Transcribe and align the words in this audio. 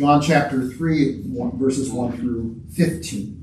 John 0.00 0.22
chapter 0.22 0.66
3, 0.66 1.24
verses 1.56 1.90
1 1.90 2.16
through 2.16 2.58
15. 2.72 3.36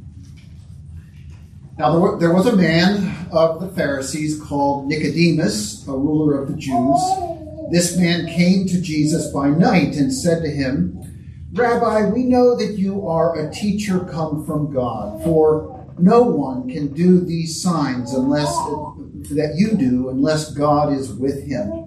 Now, 1.78 2.16
there 2.16 2.34
was 2.34 2.48
a 2.48 2.56
man 2.56 3.28
of 3.32 3.62
the 3.62 3.68
Pharisees 3.68 4.42
called 4.42 4.88
Nicodemus, 4.88 5.88
a 5.88 5.92
ruler 5.92 6.42
of 6.42 6.48
the 6.48 6.58
Jews. 6.58 7.00
This 7.70 7.96
man 7.96 8.26
came 8.26 8.66
to 8.70 8.82
Jesus 8.82 9.32
by 9.32 9.50
night 9.50 9.98
and 9.98 10.12
said 10.12 10.42
to 10.42 10.50
him, 10.50 11.00
Rabbi, 11.54 12.10
we 12.10 12.24
know 12.24 12.56
that 12.56 12.76
you 12.80 13.08
are 13.08 13.38
a 13.38 13.54
teacher 13.54 14.00
come 14.00 14.44
from 14.44 14.74
God, 14.74 15.24
for 15.24 15.86
no 16.00 16.24
one 16.24 16.68
can 16.68 16.92
do 16.92 17.20
these 17.20 17.62
signs 17.62 18.16
unless 18.16 18.50
that 19.30 19.54
you 19.56 19.76
do 19.78 20.10
unless 20.10 20.52
God 20.56 20.92
is 20.92 21.14
with 21.14 21.48
him. 21.48 21.87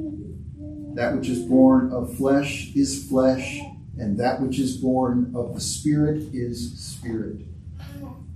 That 1.01 1.17
which 1.17 1.29
is 1.29 1.39
born 1.39 1.91
of 1.91 2.15
flesh 2.15 2.75
is 2.75 3.09
flesh, 3.09 3.59
and 3.97 4.19
that 4.19 4.39
which 4.39 4.59
is 4.59 4.77
born 4.77 5.31
of 5.35 5.55
the 5.55 5.59
Spirit 5.59 6.29
is 6.31 6.79
spirit. 6.79 7.37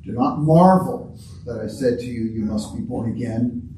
Do 0.03 0.11
not 0.11 0.39
marvel 0.39 1.15
that 1.45 1.59
I 1.59 1.67
said 1.67 1.99
to 1.99 2.05
you, 2.05 2.23
You 2.23 2.41
must 2.41 2.75
be 2.75 2.81
born 2.81 3.11
again. 3.11 3.69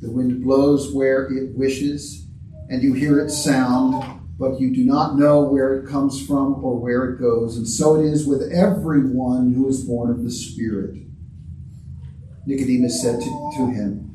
The 0.00 0.08
wind 0.08 0.40
blows 0.44 0.94
where 0.94 1.26
it 1.32 1.56
wishes, 1.56 2.24
and 2.70 2.80
you 2.80 2.92
hear 2.92 3.18
its 3.18 3.36
sound, 3.36 4.20
but 4.38 4.60
you 4.60 4.72
do 4.72 4.84
not 4.84 5.18
know 5.18 5.42
where 5.42 5.74
it 5.74 5.88
comes 5.88 6.24
from 6.24 6.64
or 6.64 6.78
where 6.78 7.10
it 7.10 7.18
goes. 7.18 7.56
And 7.56 7.66
so 7.68 7.96
it 7.96 8.04
is 8.04 8.24
with 8.24 8.52
everyone 8.52 9.52
who 9.52 9.68
is 9.68 9.84
born 9.84 10.12
of 10.12 10.22
the 10.22 10.30
Spirit. 10.30 10.94
Nicodemus 12.46 13.02
said 13.02 13.18
to, 13.18 13.52
to 13.56 13.66
him, 13.72 14.14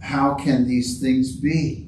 How 0.00 0.34
can 0.34 0.68
these 0.68 1.00
things 1.00 1.34
be? 1.34 1.87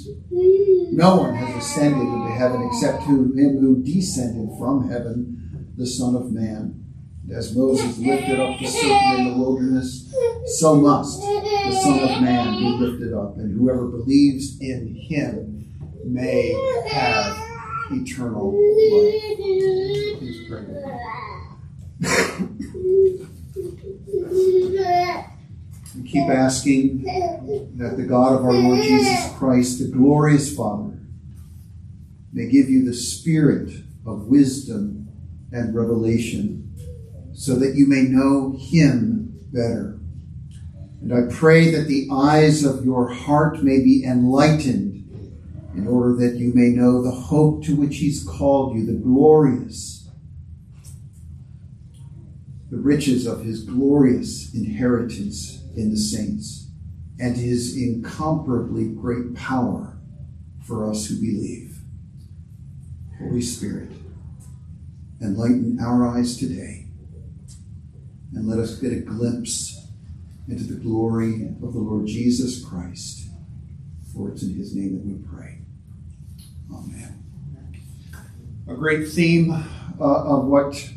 No 0.33 1.17
one 1.17 1.35
has 1.35 1.63
ascended 1.63 2.01
into 2.01 2.31
heaven 2.31 2.63
except 2.63 3.03
to 3.03 3.33
him 3.33 3.59
who 3.59 3.83
descended 3.83 4.57
from 4.57 4.89
heaven, 4.89 5.73
the 5.77 5.85
Son 5.85 6.15
of 6.15 6.31
Man. 6.31 6.85
And 7.27 7.37
as 7.37 7.55
Moses 7.55 7.97
lifted 7.97 8.39
up 8.39 8.57
the 8.59 8.67
serpent 8.67 9.19
in 9.19 9.31
the 9.31 9.37
wilderness, 9.37 10.13
so 10.57 10.75
must 10.75 11.19
the 11.19 11.71
Son 11.83 11.99
of 11.99 12.21
Man 12.21 12.57
be 12.57 12.69
lifted 12.85 13.13
up, 13.13 13.35
and 13.37 13.57
whoever 13.57 13.87
believes 13.87 14.57
in 14.61 14.95
him 14.95 15.65
may 16.05 16.53
have 16.89 17.35
eternal 17.91 18.53
life. 18.53 19.37
Please 20.19 20.47
pray. 20.47 20.65
We 25.95 26.09
keep 26.09 26.29
asking 26.29 27.03
that 27.77 27.97
the 27.97 28.03
God 28.03 28.39
of 28.39 28.45
our 28.45 28.53
Lord 28.53 28.81
Jesus 28.81 29.33
Christ, 29.37 29.79
the 29.79 29.89
glorious 29.89 30.55
Father, 30.55 30.97
may 32.31 32.47
give 32.47 32.69
you 32.69 32.85
the 32.85 32.93
spirit 32.93 33.73
of 34.05 34.27
wisdom 34.27 35.09
and 35.51 35.75
revelation 35.75 36.73
so 37.33 37.55
that 37.55 37.75
you 37.75 37.87
may 37.87 38.03
know 38.03 38.55
Him 38.57 39.37
better. 39.51 39.99
And 41.01 41.13
I 41.13 41.33
pray 41.33 41.71
that 41.71 41.87
the 41.87 42.07
eyes 42.11 42.63
of 42.63 42.85
your 42.85 43.11
heart 43.11 43.61
may 43.63 43.79
be 43.79 44.05
enlightened 44.05 44.99
in 45.75 45.87
order 45.87 46.15
that 46.15 46.37
you 46.37 46.53
may 46.53 46.69
know 46.69 47.01
the 47.01 47.11
hope 47.11 47.65
to 47.65 47.75
which 47.75 47.97
He's 47.97 48.23
called 48.23 48.77
you, 48.77 48.85
the 48.85 48.93
glorious, 48.93 50.09
the 52.69 52.77
riches 52.77 53.25
of 53.25 53.43
His 53.43 53.63
glorious 53.63 54.53
inheritance 54.53 55.60
in 55.75 55.91
the 55.91 55.97
saints 55.97 56.67
and 57.19 57.37
his 57.37 57.77
incomparably 57.77 58.85
great 58.85 59.35
power 59.35 59.97
for 60.65 60.89
us 60.89 61.07
who 61.07 61.15
believe. 61.15 61.77
Holy 63.19 63.41
Spirit, 63.41 63.91
enlighten 65.21 65.77
our 65.79 66.07
eyes 66.07 66.37
today 66.37 66.87
and 68.33 68.47
let 68.47 68.59
us 68.59 68.79
get 68.79 68.91
a 68.91 69.01
glimpse 69.01 69.87
into 70.47 70.63
the 70.63 70.79
glory 70.79 71.47
of 71.61 71.73
the 71.73 71.79
Lord 71.79 72.07
Jesus 72.07 72.63
Christ. 72.63 73.27
For 74.13 74.29
it's 74.29 74.41
in 74.43 74.55
his 74.55 74.75
name 74.75 74.93
that 74.93 75.05
we 75.05 75.13
pray. 75.37 75.59
Amen. 76.71 77.23
A 78.67 78.73
great 78.73 79.07
theme 79.09 79.51
uh, 79.51 80.23
of 80.23 80.45
what 80.45 80.89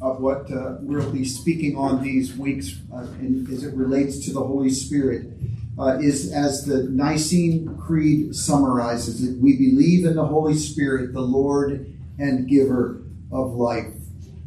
of 0.00 0.20
what 0.20 0.50
uh, 0.52 0.76
we'll 0.80 1.10
be 1.10 1.24
speaking 1.24 1.76
on 1.76 2.02
these 2.02 2.36
weeks 2.36 2.76
uh, 2.94 3.06
in, 3.20 3.46
as 3.52 3.64
it 3.64 3.74
relates 3.74 4.24
to 4.26 4.32
the 4.32 4.40
Holy 4.40 4.70
Spirit 4.70 5.26
uh, 5.78 5.98
is 6.00 6.32
as 6.32 6.64
the 6.64 6.84
Nicene 6.84 7.76
Creed 7.76 8.34
summarizes 8.34 9.22
it 9.22 9.38
we 9.40 9.56
believe 9.56 10.04
in 10.04 10.16
the 10.16 10.26
Holy 10.26 10.54
Spirit, 10.54 11.12
the 11.12 11.20
Lord 11.20 11.92
and 12.18 12.48
giver 12.48 13.02
of 13.30 13.52
life, 13.54 13.94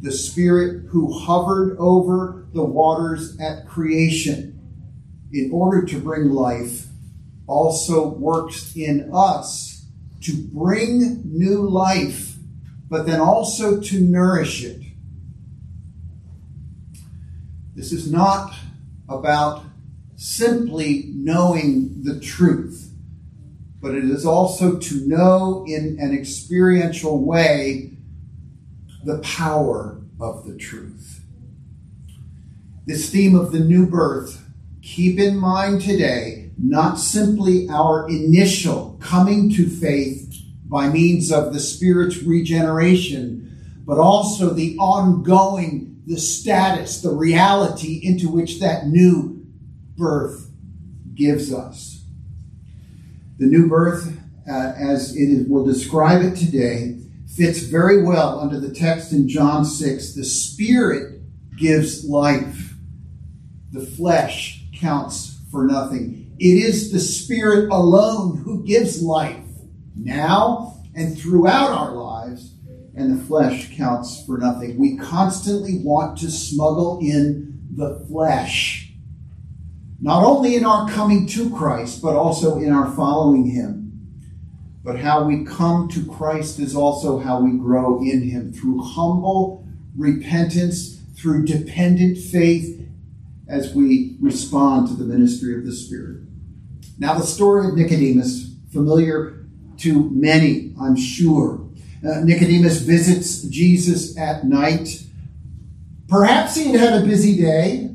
the 0.00 0.12
Spirit 0.12 0.86
who 0.88 1.18
hovered 1.18 1.76
over 1.78 2.46
the 2.52 2.64
waters 2.64 3.38
at 3.40 3.66
creation 3.66 4.58
in 5.32 5.50
order 5.52 5.86
to 5.86 5.98
bring 5.98 6.30
life, 6.30 6.86
also 7.46 8.08
works 8.08 8.76
in 8.76 9.10
us 9.12 9.86
to 10.20 10.32
bring 10.52 11.22
new 11.24 11.68
life, 11.68 12.36
but 12.88 13.06
then 13.06 13.20
also 13.20 13.80
to 13.80 14.00
nourish 14.00 14.64
it 14.64 14.82
this 17.74 17.92
is 17.92 18.10
not 18.10 18.54
about 19.08 19.64
simply 20.16 21.10
knowing 21.14 22.02
the 22.04 22.20
truth, 22.20 22.92
but 23.80 23.94
it 23.94 24.04
is 24.04 24.24
also 24.26 24.78
to 24.78 25.06
know 25.06 25.64
in 25.66 25.96
an 25.98 26.16
experiential 26.16 27.24
way 27.24 27.92
the 29.04 29.18
power 29.20 30.00
of 30.20 30.46
the 30.46 30.56
truth. 30.56 31.24
This 32.86 33.10
theme 33.10 33.34
of 33.34 33.52
the 33.52 33.60
new 33.60 33.86
birth, 33.86 34.44
keep 34.82 35.18
in 35.18 35.36
mind 35.36 35.80
today 35.80 36.50
not 36.58 36.98
simply 36.98 37.68
our 37.68 38.08
initial 38.08 38.98
coming 39.00 39.50
to 39.50 39.68
faith 39.68 40.34
by 40.66 40.88
means 40.88 41.32
of 41.32 41.52
the 41.52 41.60
Spirit's 41.60 42.22
regeneration, 42.22 43.82
but 43.84 43.98
also 43.98 44.50
the 44.50 44.76
ongoing 44.78 45.91
the 46.06 46.18
status, 46.18 47.00
the 47.00 47.10
reality 47.12 48.00
into 48.02 48.28
which 48.28 48.60
that 48.60 48.86
new 48.86 49.46
birth 49.96 50.50
gives 51.14 51.52
us. 51.52 52.04
The 53.38 53.46
new 53.46 53.68
birth, 53.68 54.18
uh, 54.48 54.72
as 54.76 55.16
it 55.16 55.28
is, 55.28 55.46
we'll 55.46 55.64
describe 55.64 56.22
it 56.22 56.36
today, 56.36 56.98
fits 57.26 57.60
very 57.60 58.02
well 58.02 58.40
under 58.40 58.58
the 58.58 58.74
text 58.74 59.12
in 59.12 59.28
John 59.28 59.64
6. 59.64 60.14
The 60.14 60.24
Spirit 60.24 61.20
gives 61.56 62.04
life, 62.04 62.74
the 63.72 63.84
flesh 63.86 64.64
counts 64.74 65.38
for 65.50 65.66
nothing. 65.66 66.34
It 66.38 66.64
is 66.64 66.90
the 66.90 67.00
Spirit 67.00 67.70
alone 67.70 68.38
who 68.38 68.64
gives 68.64 69.02
life 69.02 69.44
now 69.96 70.82
and 70.94 71.16
throughout 71.16 71.70
our 71.70 71.92
lives 71.92 72.51
and 72.94 73.18
the 73.18 73.24
flesh 73.24 73.76
counts 73.76 74.24
for 74.24 74.38
nothing. 74.38 74.78
We 74.78 74.96
constantly 74.96 75.78
want 75.78 76.18
to 76.18 76.30
smuggle 76.30 76.98
in 77.00 77.60
the 77.74 78.04
flesh, 78.08 78.92
not 80.00 80.24
only 80.24 80.56
in 80.56 80.64
our 80.64 80.88
coming 80.90 81.26
to 81.28 81.50
Christ, 81.50 82.02
but 82.02 82.14
also 82.14 82.58
in 82.58 82.72
our 82.72 82.90
following 82.92 83.46
Him. 83.46 83.78
But 84.84 84.98
how 84.98 85.24
we 85.24 85.44
come 85.44 85.88
to 85.90 86.04
Christ 86.04 86.58
is 86.58 86.74
also 86.74 87.18
how 87.18 87.40
we 87.40 87.56
grow 87.56 88.02
in 88.02 88.22
Him 88.22 88.52
through 88.52 88.82
humble 88.82 89.66
repentance, 89.96 91.00
through 91.16 91.46
dependent 91.46 92.18
faith 92.18 92.80
as 93.48 93.74
we 93.74 94.16
respond 94.20 94.88
to 94.88 94.94
the 94.94 95.04
ministry 95.04 95.54
of 95.56 95.64
the 95.64 95.72
Spirit. 95.72 96.22
Now, 96.98 97.14
the 97.18 97.26
story 97.26 97.68
of 97.68 97.74
Nicodemus, 97.74 98.54
familiar 98.72 99.46
to 99.78 100.10
many, 100.10 100.74
I'm 100.80 100.96
sure. 100.96 101.61
Uh, 102.04 102.20
Nicodemus 102.20 102.80
visits 102.80 103.42
Jesus 103.42 104.18
at 104.18 104.44
night. 104.44 105.04
Perhaps 106.08 106.56
he 106.56 106.72
had 106.72 106.80
had 106.80 107.02
a 107.02 107.06
busy 107.06 107.40
day, 107.40 107.90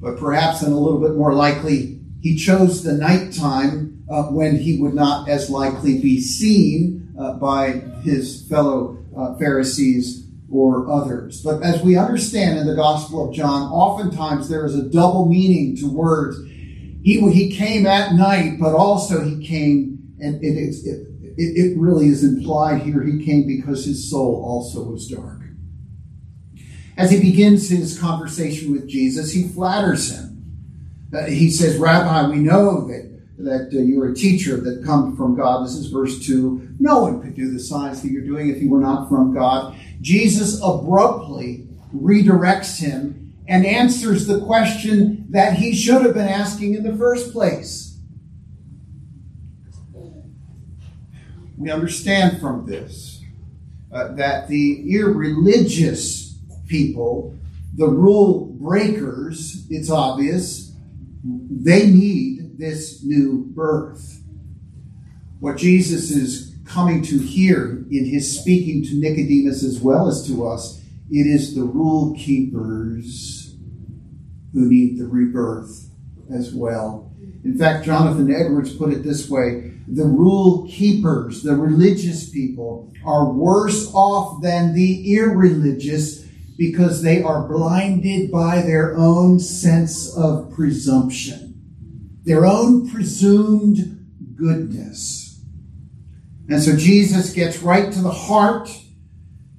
but 0.00 0.18
perhaps, 0.18 0.62
and 0.62 0.72
a 0.72 0.76
little 0.76 1.00
bit 1.00 1.16
more 1.16 1.32
likely, 1.32 1.98
he 2.20 2.36
chose 2.36 2.82
the 2.82 2.92
nighttime 2.92 4.04
uh, 4.10 4.24
when 4.24 4.56
he 4.56 4.78
would 4.78 4.94
not 4.94 5.28
as 5.28 5.48
likely 5.48 5.98
be 6.00 6.20
seen 6.20 7.14
uh, 7.18 7.34
by 7.34 7.80
his 8.02 8.46
fellow 8.46 8.98
uh, 9.16 9.34
Pharisees 9.36 10.26
or 10.50 10.90
others. 10.90 11.42
But 11.42 11.62
as 11.62 11.82
we 11.82 11.96
understand 11.96 12.58
in 12.58 12.66
the 12.66 12.74
Gospel 12.74 13.28
of 13.28 13.34
John, 13.34 13.70
oftentimes 13.70 14.48
there 14.48 14.66
is 14.66 14.74
a 14.74 14.82
double 14.82 15.26
meaning 15.26 15.76
to 15.76 15.86
words. 15.86 16.38
He, 17.02 17.20
he 17.30 17.56
came 17.56 17.86
at 17.86 18.14
night, 18.14 18.58
but 18.60 18.74
also 18.74 19.24
he 19.24 19.46
came, 19.46 20.14
and 20.20 20.42
it, 20.44 20.56
it, 20.56 21.09
it, 21.40 21.72
it 21.72 21.78
really 21.78 22.08
is 22.08 22.22
implied 22.22 22.82
here, 22.82 23.02
he 23.02 23.24
came 23.24 23.46
because 23.46 23.84
his 23.84 24.10
soul 24.10 24.44
also 24.44 24.84
was 24.84 25.08
dark. 25.08 25.40
As 26.96 27.10
he 27.10 27.20
begins 27.20 27.70
his 27.70 27.98
conversation 27.98 28.72
with 28.72 28.86
Jesus, 28.86 29.32
he 29.32 29.48
flatters 29.48 30.12
him. 30.12 30.26
Uh, 31.14 31.24
he 31.24 31.50
says, 31.50 31.78
Rabbi, 31.78 32.28
we 32.28 32.36
know 32.36 32.86
that 32.88 33.10
that 33.38 33.70
uh, 33.72 33.80
you're 33.80 34.10
a 34.10 34.14
teacher 34.14 34.58
that 34.58 34.84
come 34.84 35.16
from 35.16 35.34
God. 35.34 35.64
This 35.64 35.74
is 35.74 35.86
verse 35.86 36.24
2. 36.26 36.76
No 36.78 37.00
one 37.00 37.22
could 37.22 37.34
do 37.34 37.50
the 37.50 37.58
signs 37.58 38.02
that 38.02 38.10
you're 38.10 38.20
doing 38.20 38.50
if 38.50 38.60
you 38.60 38.68
were 38.68 38.80
not 38.80 39.08
from 39.08 39.32
God. 39.32 39.74
Jesus 40.02 40.60
abruptly 40.62 41.66
redirects 41.94 42.78
him 42.78 43.32
and 43.48 43.64
answers 43.64 44.26
the 44.26 44.44
question 44.44 45.26
that 45.30 45.54
he 45.54 45.74
should 45.74 46.02
have 46.02 46.12
been 46.12 46.28
asking 46.28 46.74
in 46.74 46.82
the 46.82 46.96
first 46.96 47.32
place. 47.32 47.79
We 51.60 51.70
understand 51.70 52.40
from 52.40 52.64
this 52.64 53.22
uh, 53.92 54.14
that 54.14 54.48
the 54.48 54.94
irreligious 54.94 56.38
people, 56.66 57.36
the 57.76 57.86
rule 57.86 58.46
breakers, 58.58 59.66
it's 59.68 59.90
obvious, 59.90 60.72
they 61.22 61.90
need 61.90 62.58
this 62.58 63.04
new 63.04 63.44
birth. 63.54 64.22
What 65.40 65.58
Jesus 65.58 66.10
is 66.10 66.56
coming 66.64 67.02
to 67.02 67.18
here 67.18 67.84
in 67.90 68.06
his 68.06 68.40
speaking 68.40 68.82
to 68.84 68.94
Nicodemus 68.94 69.62
as 69.62 69.80
well 69.80 70.08
as 70.08 70.26
to 70.28 70.46
us, 70.46 70.80
it 71.10 71.26
is 71.26 71.54
the 71.54 71.64
rule 71.64 72.14
keepers 72.16 73.54
who 74.54 74.66
need 74.66 74.98
the 74.98 75.06
rebirth 75.06 75.90
as 76.32 76.54
well. 76.54 77.12
In 77.44 77.58
fact, 77.58 77.84
Jonathan 77.84 78.34
Edwards 78.34 78.74
put 78.74 78.94
it 78.94 79.02
this 79.02 79.28
way 79.28 79.69
the 79.92 80.04
rule 80.04 80.68
keepers, 80.68 81.42
the 81.42 81.56
religious 81.56 82.28
people, 82.30 82.92
are 83.04 83.32
worse 83.32 83.90
off 83.92 84.40
than 84.42 84.74
the 84.74 85.14
irreligious 85.14 86.24
because 86.56 87.02
they 87.02 87.22
are 87.22 87.48
blinded 87.48 88.30
by 88.30 88.62
their 88.62 88.96
own 88.96 89.40
sense 89.40 90.14
of 90.16 90.52
presumption, 90.52 91.54
their 92.24 92.46
own 92.46 92.88
presumed 92.90 94.06
goodness. 94.36 95.40
And 96.48 96.62
so 96.62 96.76
Jesus 96.76 97.32
gets 97.32 97.58
right 97.60 97.92
to 97.92 98.00
the 98.00 98.10
heart, 98.10 98.70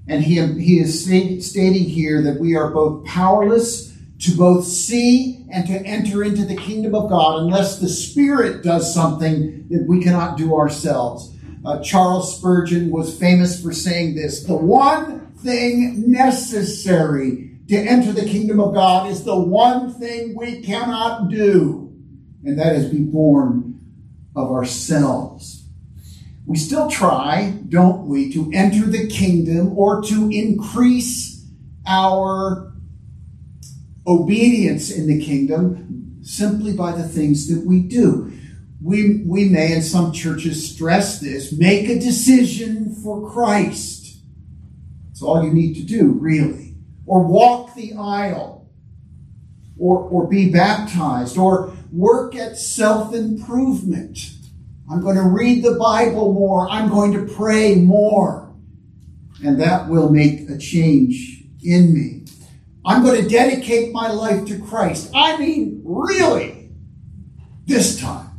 and 0.08 0.24
he, 0.24 0.36
he 0.62 0.80
is 0.80 1.04
stating 1.04 1.86
here 1.86 2.22
that 2.22 2.40
we 2.40 2.56
are 2.56 2.70
both 2.70 3.06
powerless 3.06 3.98
to 4.20 4.38
both 4.38 4.66
see 4.66 5.41
and 5.52 5.68
to 5.68 5.74
enter 5.86 6.24
into 6.24 6.46
the 6.46 6.56
kingdom 6.56 6.96
of 6.96 7.10
God 7.10 7.42
unless 7.42 7.80
the 7.80 7.90
Spirit 7.90 8.64
does 8.64 8.94
something 8.94 9.68
that 9.70 9.86
we 9.88 10.02
cannot 10.02 10.38
do 10.38 10.56
ourselves. 10.56 11.36
Uh, 11.64 11.82
Charles 11.84 12.38
Spurgeon 12.38 12.90
was 12.90 13.18
famous 13.18 13.62
for 13.62 13.72
saying 13.72 14.16
this 14.16 14.44
The 14.44 14.56
one 14.56 15.34
thing 15.36 16.10
necessary 16.10 17.52
to 17.68 17.78
enter 17.78 18.12
the 18.12 18.26
kingdom 18.26 18.60
of 18.60 18.74
God 18.74 19.10
is 19.10 19.24
the 19.24 19.40
one 19.40 19.94
thing 19.94 20.36
we 20.36 20.62
cannot 20.62 21.30
do, 21.30 21.94
and 22.44 22.60
that 22.60 22.76
is 22.76 22.92
be 22.92 23.00
born 23.00 23.80
of 24.36 24.52
ourselves. 24.52 25.66
We 26.46 26.58
still 26.58 26.90
try, 26.90 27.54
don't 27.70 28.08
we, 28.08 28.34
to 28.34 28.52
enter 28.54 28.86
the 28.86 29.08
kingdom 29.08 29.78
or 29.78 30.02
to 30.04 30.30
increase 30.32 31.46
our 31.88 32.71
obedience 34.06 34.92
in 34.92 35.08
the 35.08 35.24
kingdom 35.24 36.20
simply 36.22 36.74
by 36.74 36.92
the 36.92 37.08
things 37.08 37.48
that 37.48 37.66
we 37.66 37.82
do. 37.82 38.32
We, 38.82 39.24
we 39.26 39.48
may, 39.48 39.74
in 39.74 39.84
some 39.84 40.12
churches, 40.12 40.74
stress 40.74 41.20
this 41.20 41.52
make 41.52 41.88
a 41.88 42.00
decision 42.00 42.96
for 42.96 43.30
Christ. 43.30 44.18
It's 45.12 45.22
all 45.22 45.44
you 45.44 45.54
need 45.54 45.76
to 45.76 45.84
do, 45.84 46.14
really. 46.14 46.76
Or 47.06 47.24
walk 47.24 47.76
the 47.76 47.94
aisle, 47.94 48.70
or, 49.78 50.00
or 50.00 50.28
be 50.28 50.52
baptized, 50.52 51.38
or 51.38 51.74
work 51.92 52.36
at 52.36 52.58
self 52.58 53.14
improvement. 53.14 54.32
I'm 54.92 55.02
going 55.02 55.16
to 55.16 55.24
read 55.24 55.64
the 55.64 55.76
Bible 55.76 56.34
more. 56.34 56.68
I'm 56.70 56.90
going 56.90 57.14
to 57.14 57.32
pray 57.34 57.76
more. 57.76 58.54
And 59.44 59.60
that 59.62 59.90
will 59.90 60.10
make 60.10 60.50
a 60.50 60.58
change 60.58 61.44
in 61.64 61.94
me. 61.94 62.21
I'm 62.84 63.04
going 63.04 63.22
to 63.22 63.30
dedicate 63.30 63.94
my 63.94 64.10
life 64.12 64.46
to 64.48 64.60
Christ. 64.60 65.12
I 65.14 65.38
mean, 65.38 65.82
really, 65.86 66.70
this 67.66 68.00
time. 68.00 68.30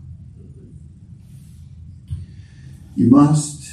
You 2.96 3.08
must 3.08 3.70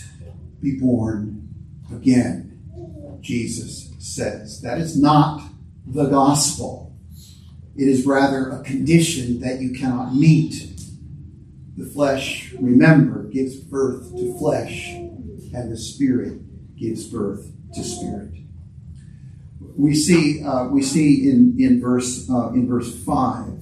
be 0.62 0.80
born 0.80 1.50
again. 1.94 3.19
Jesus 3.21 3.92
says. 4.00 4.62
That 4.62 4.77
is 4.77 5.00
not 5.00 5.42
the 5.86 6.06
gospel. 6.06 6.95
It 7.75 7.88
is 7.88 8.06
rather 8.06 8.50
a 8.50 8.63
condition 8.63 9.39
that 9.42 9.60
you 9.62 9.71
cannot 9.71 10.16
meet. 10.16 10.80
The 11.77 11.86
flesh, 11.86 12.54
remember, 12.60 13.24
gives 13.24 13.56
birth 13.56 14.16
to 14.18 14.38
flesh, 14.38 14.89
and 14.89 15.71
the 15.71 15.77
spirit 15.77 16.42
gives 16.77 17.07
birth 17.07 17.51
to 17.74 17.83
spirit. 17.83 18.39
We 19.80 19.96
see, 19.96 20.44
uh, 20.44 20.66
we 20.66 20.81
see 20.81 21.30
in, 21.30 21.56
in, 21.57 21.80
verse, 21.80 22.30
uh, 22.30 22.52
in 22.52 22.68
verse 22.68 22.94
5 23.06 23.59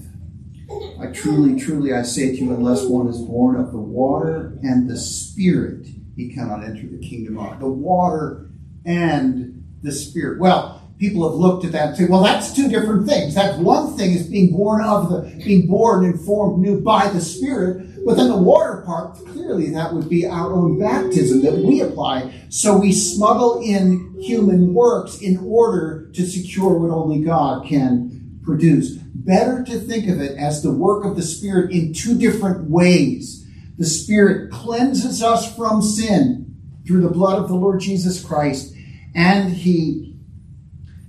I 0.99 1.11
truly, 1.13 1.59
truly, 1.59 1.93
I 1.93 2.01
say 2.01 2.35
to 2.35 2.37
you, 2.37 2.53
unless 2.53 2.85
one 2.85 3.07
is 3.07 3.21
born 3.21 3.55
of 3.55 3.71
the 3.71 3.77
water 3.77 4.57
and 4.63 4.89
the 4.89 4.97
Spirit, 4.97 5.87
he 6.15 6.33
cannot 6.33 6.63
enter 6.63 6.87
the 6.87 6.97
kingdom 6.97 7.37
of 7.37 7.59
the 7.59 7.69
water 7.69 8.49
and 8.83 9.63
the 9.83 9.91
Spirit. 9.91 10.39
Well, 10.39 10.76
people 10.99 11.29
have 11.29 11.37
looked 11.37 11.63
at 11.65 11.71
that 11.73 11.89
and 11.89 11.97
say, 11.97 12.05
well, 12.05 12.23
that's 12.23 12.53
two 12.53 12.67
different 12.67 13.07
things. 13.07 13.35
That 13.35 13.59
one 13.59 13.95
thing 13.95 14.11
is 14.11 14.27
being 14.27 14.51
born 14.51 14.83
of 14.83 15.09
the, 15.09 15.43
being 15.45 15.67
born 15.67 16.05
and 16.05 16.19
formed 16.19 16.61
new 16.63 16.81
by 16.81 17.07
the 17.09 17.21
Spirit. 17.21 18.05
But 18.05 18.15
then 18.15 18.29
the 18.29 18.37
water 18.37 18.83
part, 18.85 19.15
clearly 19.27 19.69
that 19.71 19.93
would 19.93 20.09
be 20.09 20.25
our 20.25 20.53
own 20.53 20.79
baptism 20.79 21.41
that 21.43 21.57
we 21.57 21.81
apply. 21.81 22.33
So 22.49 22.77
we 22.77 22.91
smuggle 22.93 23.61
in 23.61 24.15
human 24.19 24.73
works 24.73 25.21
in 25.21 25.37
order 25.45 26.09
to 26.13 26.25
secure 26.25 26.77
what 26.79 26.91
only 26.91 27.23
God 27.23 27.67
can 27.67 28.39
produce. 28.43 28.93
Better 28.93 29.63
to 29.65 29.79
think 29.79 30.07
of 30.07 30.21
it 30.21 30.37
as 30.37 30.63
the 30.63 30.71
work 30.71 31.05
of 31.05 31.15
the 31.15 31.21
Spirit 31.21 31.71
in 31.71 31.93
two 31.93 32.17
different 32.17 32.69
ways. 32.69 33.45
The 33.77 33.85
Spirit 33.85 34.51
cleanses 34.51 35.21
us 35.21 35.53
from 35.55 35.81
sin 35.81 36.55
through 36.87 37.01
the 37.01 37.09
blood 37.09 37.37
of 37.37 37.49
the 37.49 37.55
Lord 37.55 37.81
Jesus 37.81 38.23
Christ 38.23 38.73
and 39.17 39.51
he 39.51 40.06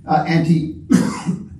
uh, 0.09 0.25
and 0.27 0.47
he 0.47 0.81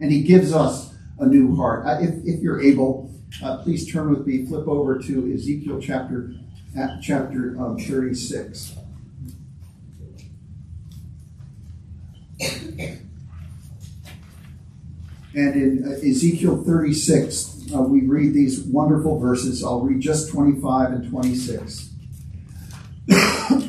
and 0.01 0.11
he 0.11 0.23
gives 0.23 0.51
us 0.51 0.93
a 1.19 1.25
new 1.25 1.55
heart. 1.55 1.85
Uh, 1.85 1.99
if, 2.01 2.15
if 2.25 2.41
you're 2.41 2.59
able, 2.59 3.13
uh, 3.43 3.57
please 3.57 3.89
turn 3.91 4.09
with 4.09 4.25
me. 4.25 4.45
Flip 4.45 4.67
over 4.67 4.97
to 4.97 5.33
Ezekiel 5.33 5.79
chapter 5.79 6.33
uh, 6.77 6.97
chapter 7.01 7.55
um, 7.59 7.77
36. 7.77 8.75
And 15.35 15.55
in 15.55 15.85
uh, 15.87 15.91
Ezekiel 15.91 16.63
36, 16.63 17.67
uh, 17.73 17.81
we 17.83 18.01
read 18.01 18.33
these 18.33 18.61
wonderful 18.61 19.19
verses. 19.19 19.63
I'll 19.63 19.81
read 19.81 20.01
just 20.01 20.31
25 20.31 20.91
and 20.91 21.09
26. 21.09 21.89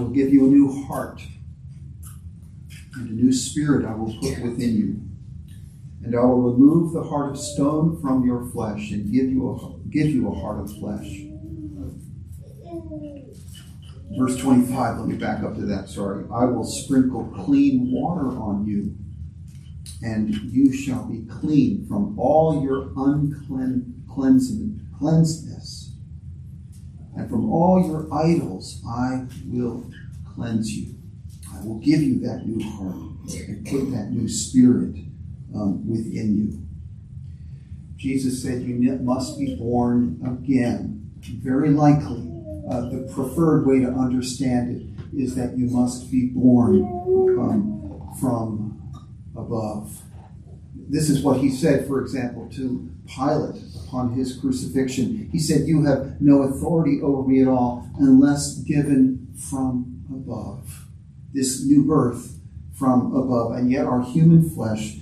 will 0.00 0.10
give 0.10 0.32
you 0.32 0.46
a 0.46 0.48
new 0.48 0.86
heart, 0.86 1.22
and 2.94 3.10
a 3.10 3.12
new 3.12 3.32
spirit 3.32 3.86
I 3.86 3.94
will 3.94 4.14
put 4.20 4.40
within 4.40 4.76
you. 4.76 5.00
And 6.02 6.16
I 6.16 6.20
will 6.20 6.52
remove 6.52 6.92
the 6.92 7.02
heart 7.02 7.30
of 7.30 7.38
stone 7.38 8.00
from 8.00 8.24
your 8.24 8.46
flesh 8.46 8.90
and 8.90 9.12
give 9.12 9.30
you 9.30 9.50
a, 9.50 9.90
give 9.90 10.08
you 10.08 10.28
a 10.28 10.34
heart 10.34 10.60
of 10.60 10.72
flesh. 10.78 11.26
verse 14.18 14.36
25, 14.38 14.98
let 14.98 15.08
me 15.08 15.14
back 15.14 15.42
up 15.42 15.54
to 15.54 15.64
that, 15.66 15.88
sorry. 15.88 16.24
I 16.32 16.44
will 16.44 16.64
sprinkle 16.64 17.24
clean 17.44 17.92
water 17.92 18.26
on 18.26 18.66
you, 18.66 18.96
and 20.02 20.34
you 20.34 20.72
shall 20.72 21.04
be 21.04 21.24
clean 21.30 21.86
from 21.86 22.18
all 22.18 22.62
your 22.62 22.92
uncleanness. 22.96 25.79
And 27.20 27.28
from 27.28 27.52
all 27.52 27.86
your 27.86 28.08
idols 28.14 28.82
I 28.88 29.26
will 29.44 29.84
cleanse 30.34 30.74
you. 30.74 30.94
I 31.54 31.62
will 31.62 31.78
give 31.78 32.00
you 32.00 32.18
that 32.20 32.46
new 32.46 32.66
heart 32.70 32.96
and 33.46 33.66
put 33.66 33.90
that 33.90 34.10
new 34.10 34.26
spirit 34.26 34.96
um, 35.54 35.86
within 35.86 36.38
you. 36.38 36.66
Jesus 37.96 38.42
said, 38.42 38.62
You 38.62 38.98
must 39.02 39.38
be 39.38 39.54
born 39.54 40.18
again. 40.24 41.10
Very 41.42 41.68
likely, 41.68 42.32
uh, 42.70 42.88
the 42.88 43.10
preferred 43.14 43.66
way 43.66 43.80
to 43.80 43.88
understand 43.88 44.74
it 44.74 45.20
is 45.22 45.34
that 45.34 45.58
you 45.58 45.66
must 45.66 46.10
be 46.10 46.28
born 46.28 46.82
um, 47.38 48.16
from 48.18 48.80
above. 49.36 50.00
This 50.88 51.10
is 51.10 51.22
what 51.22 51.40
he 51.40 51.50
said, 51.50 51.86
for 51.86 52.00
example, 52.00 52.48
to 52.54 52.88
Pilate 53.06 53.62
upon 53.90 54.12
his 54.12 54.36
crucifixion. 54.36 55.28
He 55.32 55.38
said, 55.38 55.66
You 55.66 55.84
have 55.84 56.20
no 56.20 56.42
authority 56.42 57.00
over 57.02 57.28
me 57.28 57.42
at 57.42 57.48
all 57.48 57.88
unless 57.98 58.58
given 58.58 59.34
from 59.50 60.04
above. 60.08 60.86
This 61.32 61.64
new 61.64 61.84
birth 61.84 62.38
from 62.72 63.14
above. 63.14 63.52
And 63.52 63.70
yet, 63.70 63.86
our 63.86 64.02
human 64.02 64.48
flesh 64.48 64.98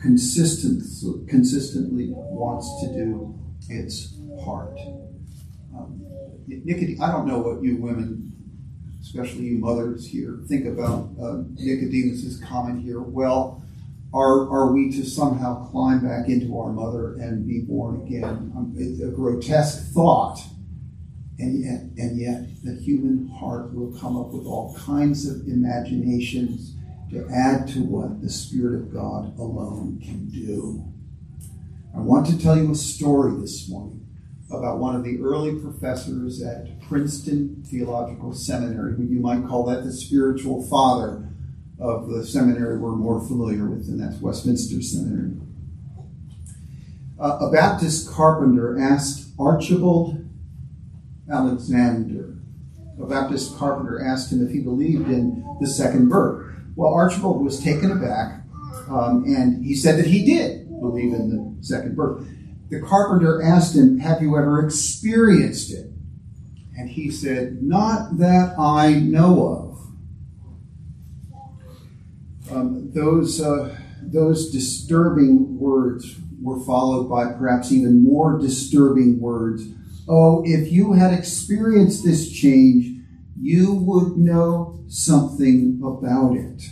consistent, 0.00 0.82
consistently 1.28 2.08
wants 2.10 2.68
to 2.82 2.88
do 2.92 3.38
its 3.68 4.14
part. 4.44 4.76
Um, 5.76 6.04
Nicodem- 6.48 7.00
I 7.00 7.12
don't 7.12 7.26
know 7.26 7.38
what 7.38 7.62
you 7.62 7.76
women, 7.76 8.32
especially 9.00 9.44
you 9.44 9.58
mothers 9.58 10.06
here, 10.06 10.40
think 10.48 10.66
about 10.66 11.10
uh, 11.20 11.42
Nicodemus's 11.54 12.40
comment 12.40 12.82
here. 12.82 13.00
Well, 13.00 13.61
are, 14.14 14.50
are 14.50 14.72
we 14.72 14.90
to 14.92 15.04
somehow 15.04 15.66
climb 15.70 16.06
back 16.06 16.28
into 16.28 16.58
our 16.58 16.72
mother 16.72 17.14
and 17.14 17.46
be 17.46 17.60
born 17.60 18.02
again? 18.06 18.52
Um, 18.54 18.74
it's 18.76 19.00
a 19.00 19.08
grotesque 19.08 19.92
thought. 19.92 20.38
And 21.38 21.64
yet, 21.64 21.80
and 21.96 22.20
yet, 22.20 22.62
the 22.62 22.74
human 22.74 23.26
heart 23.28 23.74
will 23.74 23.98
come 23.98 24.16
up 24.16 24.28
with 24.28 24.46
all 24.46 24.76
kinds 24.76 25.26
of 25.26 25.46
imaginations 25.48 26.76
to 27.10 27.26
add 27.34 27.66
to 27.68 27.80
what 27.80 28.20
the 28.20 28.30
Spirit 28.30 28.74
of 28.74 28.92
God 28.92 29.36
alone 29.38 29.98
can 30.02 30.28
do. 30.28 30.84
I 31.96 32.00
want 32.00 32.26
to 32.26 32.38
tell 32.38 32.56
you 32.56 32.70
a 32.70 32.76
story 32.76 33.40
this 33.40 33.68
morning 33.68 34.06
about 34.50 34.78
one 34.78 34.94
of 34.94 35.04
the 35.04 35.20
early 35.22 35.58
professors 35.58 36.42
at 36.42 36.80
Princeton 36.82 37.64
Theological 37.66 38.34
Seminary, 38.34 38.94
who 38.94 39.04
you 39.04 39.20
might 39.20 39.46
call 39.48 39.64
that 39.66 39.84
the 39.84 39.92
spiritual 39.92 40.66
father 40.68 41.31
of 41.82 42.08
the 42.08 42.24
seminary 42.24 42.78
we're 42.78 42.94
more 42.94 43.20
familiar 43.26 43.68
with, 43.68 43.88
and 43.88 44.00
that's 44.00 44.20
Westminster 44.20 44.80
Seminary. 44.80 45.36
Uh, 47.20 47.38
a 47.40 47.50
Baptist 47.50 48.10
carpenter 48.10 48.78
asked 48.78 49.30
Archibald 49.38 50.24
Alexander, 51.30 52.36
a 53.00 53.06
Baptist 53.06 53.56
carpenter 53.56 54.04
asked 54.04 54.32
him 54.32 54.46
if 54.46 54.52
he 54.52 54.60
believed 54.60 55.08
in 55.08 55.44
the 55.60 55.66
second 55.66 56.08
birth. 56.08 56.54
Well, 56.76 56.94
Archibald 56.94 57.44
was 57.44 57.62
taken 57.62 57.90
aback, 57.90 58.42
um, 58.88 59.24
and 59.26 59.64
he 59.64 59.74
said 59.74 59.98
that 59.98 60.06
he 60.06 60.24
did 60.24 60.68
believe 60.80 61.12
in 61.12 61.30
the 61.30 61.64
second 61.64 61.96
birth. 61.96 62.26
The 62.70 62.80
carpenter 62.80 63.42
asked 63.42 63.76
him, 63.76 63.98
Have 63.98 64.22
you 64.22 64.36
ever 64.36 64.64
experienced 64.64 65.72
it? 65.72 65.86
And 66.76 66.88
he 66.88 67.10
said, 67.10 67.62
Not 67.62 68.18
that 68.18 68.58
I 68.58 68.94
know 68.94 69.46
of. 69.46 69.71
Um, 72.52 72.90
those, 72.92 73.40
uh, 73.40 73.76
those 74.02 74.50
disturbing 74.50 75.58
words 75.58 76.16
were 76.40 76.60
followed 76.64 77.08
by 77.08 77.32
perhaps 77.32 77.72
even 77.72 78.02
more 78.02 78.38
disturbing 78.38 79.20
words. 79.20 79.64
Oh, 80.08 80.42
if 80.44 80.70
you 80.70 80.92
had 80.92 81.14
experienced 81.14 82.04
this 82.04 82.30
change, 82.30 83.00
you 83.40 83.74
would 83.74 84.18
know 84.18 84.84
something 84.88 85.80
about 85.82 86.36
it. 86.36 86.62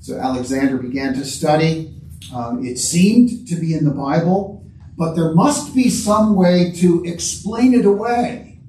So 0.00 0.18
Alexander 0.18 0.78
began 0.78 1.14
to 1.14 1.24
study. 1.24 1.94
Um, 2.34 2.64
it 2.64 2.78
seemed 2.78 3.46
to 3.48 3.56
be 3.56 3.74
in 3.74 3.84
the 3.84 3.90
Bible, 3.90 4.64
but 4.96 5.14
there 5.14 5.34
must 5.34 5.74
be 5.74 5.90
some 5.90 6.36
way 6.36 6.72
to 6.76 7.04
explain 7.04 7.74
it 7.74 7.84
away, 7.84 8.60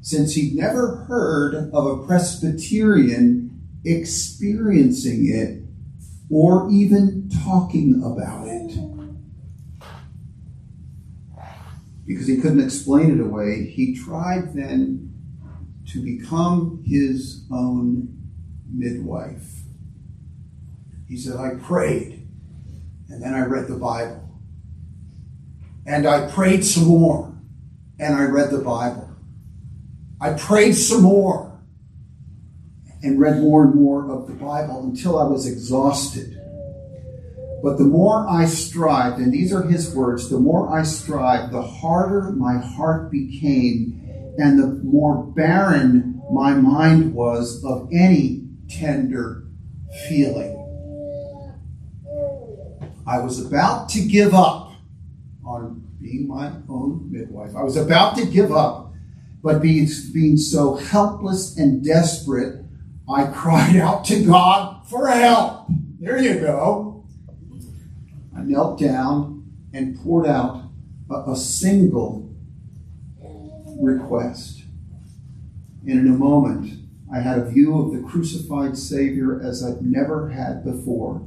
since 0.00 0.34
he'd 0.34 0.54
never 0.54 1.04
heard 1.08 1.70
of 1.72 1.86
a 1.86 2.06
Presbyterian 2.06 3.53
experiencing 3.84 5.28
it 5.28 5.62
or 6.30 6.70
even 6.70 7.28
talking 7.44 8.02
about 8.02 8.48
it. 8.48 8.78
Because 12.06 12.26
he 12.26 12.38
couldn't 12.38 12.62
explain 12.62 13.18
it 13.18 13.20
away, 13.20 13.64
he 13.64 13.94
tried 13.96 14.54
then 14.54 15.12
to 15.88 16.02
become 16.02 16.82
his 16.86 17.44
own 17.50 18.08
midwife. 18.70 19.62
He 21.08 21.16
said, 21.16 21.36
I 21.36 21.54
prayed, 21.54 22.26
and 23.08 23.22
then 23.22 23.34
I 23.34 23.44
read 23.46 23.68
the 23.68 23.76
Bible. 23.76 24.20
And 25.86 26.06
I 26.06 26.30
prayed 26.30 26.64
some 26.64 26.84
more, 26.84 27.34
and 27.98 28.14
I 28.14 28.24
read 28.24 28.50
the 28.50 28.58
Bible. 28.58 29.10
I 30.20 30.32
prayed 30.32 30.72
some 30.72 31.02
more, 31.02 31.53
and 33.04 33.20
read 33.20 33.40
more 33.40 33.64
and 33.64 33.74
more 33.74 34.10
of 34.10 34.26
the 34.26 34.32
Bible 34.32 34.82
until 34.82 35.18
I 35.18 35.24
was 35.24 35.46
exhausted. 35.46 36.40
But 37.62 37.76
the 37.76 37.84
more 37.84 38.26
I 38.28 38.46
strived, 38.46 39.18
and 39.18 39.32
these 39.32 39.52
are 39.52 39.62
his 39.62 39.94
words, 39.94 40.30
the 40.30 40.38
more 40.38 40.76
I 40.76 40.82
strived, 40.82 41.52
the 41.52 41.62
harder 41.62 42.32
my 42.32 42.56
heart 42.58 43.10
became 43.10 44.00
and 44.38 44.58
the 44.58 44.66
more 44.82 45.22
barren 45.22 46.20
my 46.32 46.54
mind 46.54 47.14
was 47.14 47.62
of 47.64 47.88
any 47.92 48.48
tender 48.68 49.44
feeling. 50.08 50.60
I 53.06 53.18
was 53.20 53.44
about 53.44 53.90
to 53.90 54.00
give 54.00 54.34
up 54.34 54.72
on 55.44 55.86
being 56.00 56.26
my 56.26 56.52
own 56.68 57.08
midwife. 57.10 57.54
I 57.54 57.62
was 57.62 57.76
about 57.76 58.16
to 58.16 58.26
give 58.26 58.50
up, 58.50 58.92
but 59.42 59.60
being, 59.60 59.88
being 60.12 60.36
so 60.36 60.76
helpless 60.76 61.56
and 61.58 61.84
desperate, 61.84 62.63
I 63.08 63.26
cried 63.26 63.76
out 63.76 64.04
to 64.06 64.24
God 64.24 64.86
for 64.88 65.08
help. 65.08 65.66
There 66.00 66.18
you 66.18 66.40
go. 66.40 67.04
I 68.36 68.42
knelt 68.42 68.80
down 68.80 69.52
and 69.72 69.98
poured 70.00 70.26
out 70.26 70.62
a, 71.10 71.32
a 71.32 71.36
single 71.36 72.30
request. 73.78 74.62
And 75.86 76.00
in 76.00 76.08
a 76.08 76.16
moment, 76.16 76.80
I 77.12 77.20
had 77.20 77.38
a 77.38 77.50
view 77.50 77.78
of 77.78 77.92
the 77.92 78.08
crucified 78.08 78.78
Savior 78.78 79.40
as 79.42 79.62
I'd 79.62 79.82
never 79.82 80.30
had 80.30 80.64
before. 80.64 81.26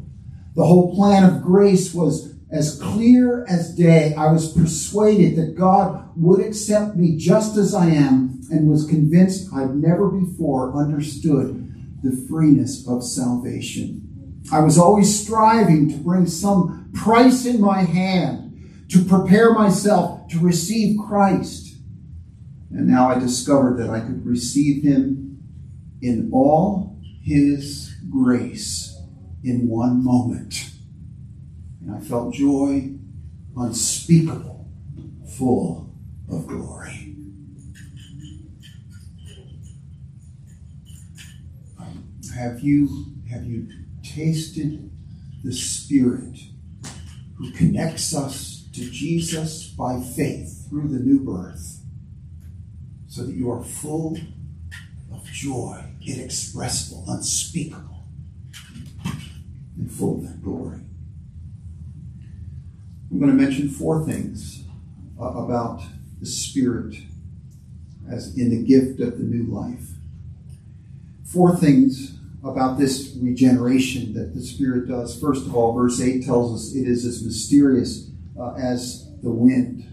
The 0.56 0.66
whole 0.66 0.96
plan 0.96 1.24
of 1.24 1.44
grace 1.44 1.94
was 1.94 2.34
as 2.50 2.82
clear 2.82 3.46
as 3.46 3.76
day. 3.76 4.16
I 4.16 4.32
was 4.32 4.52
persuaded 4.52 5.36
that 5.36 5.56
God 5.56 6.10
would 6.16 6.40
accept 6.40 6.96
me 6.96 7.18
just 7.18 7.56
as 7.58 7.76
I 7.76 7.88
am 7.88 8.42
and 8.52 8.68
was 8.68 8.88
convinced 8.88 9.54
I'd 9.54 9.76
never 9.76 10.10
before 10.10 10.76
understood 10.76 11.67
the 12.04 12.16
freeness 12.30 12.88
of 12.88 13.04
salvation. 13.04 14.42
I 14.52 14.60
was 14.60 14.78
always 14.78 15.24
striving 15.24 15.90
to 15.90 15.98
bring 15.98 16.26
some 16.26 16.92
price 16.94 17.46
in 17.46 17.60
my 17.60 17.82
hand 17.84 18.88
to 18.90 19.04
prepare 19.04 19.54
myself 19.54 20.28
to 20.30 20.40
receive 20.40 20.98
Christ. 20.98 21.78
And 22.72 22.88
now 22.88 23.10
I 23.10 23.20
discovered 23.20 23.78
that 23.78 23.90
I 23.90 24.00
could 24.00 24.26
receive 24.26 24.84
him 24.84 25.44
in 26.02 26.30
all 26.32 27.00
his 27.22 27.94
grace 28.10 28.96
in 29.44 29.68
one 29.68 30.04
moment. 30.04 30.72
And 31.82 31.96
I 31.96 32.00
felt 32.00 32.34
joy 32.34 32.94
unspeakable, 33.56 34.68
full 35.38 35.94
of 36.30 36.48
glory. 36.48 36.97
Have 42.38 42.62
you, 42.62 43.06
have 43.30 43.46
you 43.46 43.68
tasted 44.04 44.92
the 45.44 45.54
Spirit 45.54 46.38
who 47.38 47.52
connects 47.52 48.16
us 48.16 48.68
to 48.74 48.90
Jesus 48.90 49.68
by 49.68 50.02
faith 50.02 50.68
through 50.70 50.90
the 50.90 51.00
new 51.00 51.20
birth? 51.20 51.78
so 53.18 53.24
that 53.24 53.34
you 53.34 53.50
are 53.50 53.64
full 53.64 54.16
of 55.12 55.24
joy, 55.26 55.84
inexpressible, 56.06 57.04
unspeakable, 57.08 58.04
and 59.76 59.92
full 59.92 60.20
of 60.20 60.28
that 60.28 60.44
glory. 60.44 60.82
I'm 63.10 63.20
going 63.20 63.36
to 63.36 63.44
mention 63.44 63.70
four 63.70 64.06
things 64.06 64.66
uh, 65.20 65.24
about 65.24 65.82
the 66.20 66.28
Spirit 66.28 66.96
as 68.08 68.38
in 68.38 68.52
the 68.52 68.64
gift 68.64 69.00
of 69.00 69.18
the 69.18 69.24
new 69.24 69.52
life. 69.52 69.90
Four 71.26 71.56
things 71.56 72.17
about 72.50 72.78
this 72.78 73.16
regeneration 73.22 74.14
that 74.14 74.34
the 74.34 74.42
Spirit 74.42 74.88
does. 74.88 75.20
First 75.20 75.46
of 75.46 75.56
all, 75.56 75.74
verse 75.74 76.02
8 76.02 76.26
tells 76.26 76.54
us 76.54 76.76
it 76.76 76.88
is 76.88 77.06
as 77.06 77.24
mysterious 77.24 78.10
uh, 78.40 78.54
as 78.54 79.10
the 79.22 79.32
wind. 79.32 79.84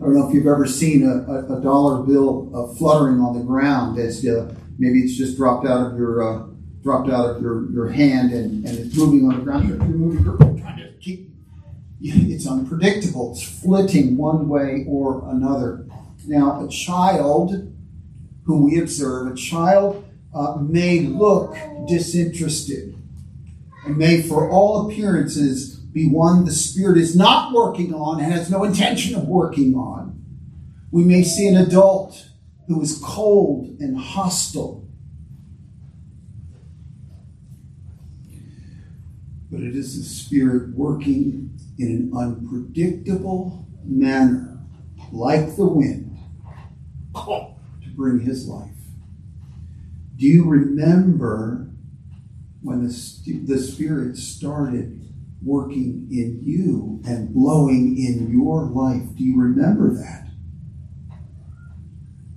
I 0.00 0.04
don't 0.04 0.14
know 0.14 0.28
if 0.28 0.34
you've 0.34 0.46
ever 0.46 0.66
seen 0.66 1.04
a, 1.04 1.30
a, 1.30 1.58
a 1.58 1.62
dollar 1.62 2.02
bill 2.02 2.50
uh, 2.54 2.74
fluttering 2.74 3.20
on 3.20 3.38
the 3.38 3.44
ground 3.44 3.98
as 3.98 4.26
uh, 4.26 4.52
maybe 4.78 5.00
it's 5.00 5.16
just 5.16 5.36
dropped 5.36 5.66
out 5.66 5.92
of 5.92 5.96
your 5.96 6.22
uh, 6.22 6.46
dropped 6.82 7.08
out 7.08 7.36
of 7.36 7.42
your, 7.42 7.70
your 7.70 7.88
hand 7.88 8.32
and, 8.32 8.66
and 8.66 8.78
it's 8.78 8.96
moving 8.96 9.24
on 9.28 9.38
the 9.38 9.44
ground. 9.44 9.68
You're 9.68 9.78
moving, 9.78 10.60
trying 10.60 10.78
to 10.78 10.92
keep. 11.00 11.30
It's 12.00 12.48
unpredictable. 12.48 13.32
It's 13.32 13.44
flitting 13.44 14.16
one 14.16 14.48
way 14.48 14.84
or 14.88 15.30
another. 15.30 15.86
Now, 16.26 16.64
a 16.64 16.68
child 16.68 17.72
whom 18.44 18.64
we 18.64 18.80
observe, 18.80 19.30
a 19.30 19.36
child 19.36 20.01
uh, 20.34 20.56
may 20.60 21.00
look 21.00 21.56
disinterested 21.86 22.96
and 23.84 23.96
may, 23.96 24.22
for 24.22 24.50
all 24.50 24.88
appearances, 24.88 25.76
be 25.76 26.08
one 26.08 26.44
the 26.44 26.52
Spirit 26.52 26.98
is 26.98 27.16
not 27.16 27.52
working 27.52 27.92
on 27.92 28.20
and 28.20 28.32
has 28.32 28.50
no 28.50 28.64
intention 28.64 29.14
of 29.14 29.26
working 29.26 29.74
on. 29.74 30.24
We 30.90 31.04
may 31.04 31.22
see 31.22 31.48
an 31.48 31.56
adult 31.56 32.28
who 32.68 32.80
is 32.80 33.00
cold 33.02 33.76
and 33.80 33.98
hostile. 33.98 34.88
But 39.50 39.60
it 39.60 39.76
is 39.76 39.98
the 39.98 40.04
Spirit 40.04 40.74
working 40.74 41.58
in 41.78 41.88
an 41.88 42.12
unpredictable 42.16 43.66
manner, 43.84 44.60
like 45.10 45.56
the 45.56 45.66
wind, 45.66 46.16
to 47.14 47.88
bring 47.94 48.20
His 48.20 48.46
life. 48.46 48.70
Do 50.22 50.28
you 50.28 50.48
remember 50.48 51.66
when 52.60 52.86
the, 52.86 53.40
the 53.44 53.58
Spirit 53.58 54.16
started 54.16 55.12
working 55.42 56.06
in 56.12 56.38
you 56.44 57.02
and 57.04 57.34
blowing 57.34 57.98
in 57.98 58.30
your 58.30 58.66
life. 58.66 59.02
Do 59.16 59.24
you 59.24 59.36
remember 59.36 59.92
that? 59.94 60.28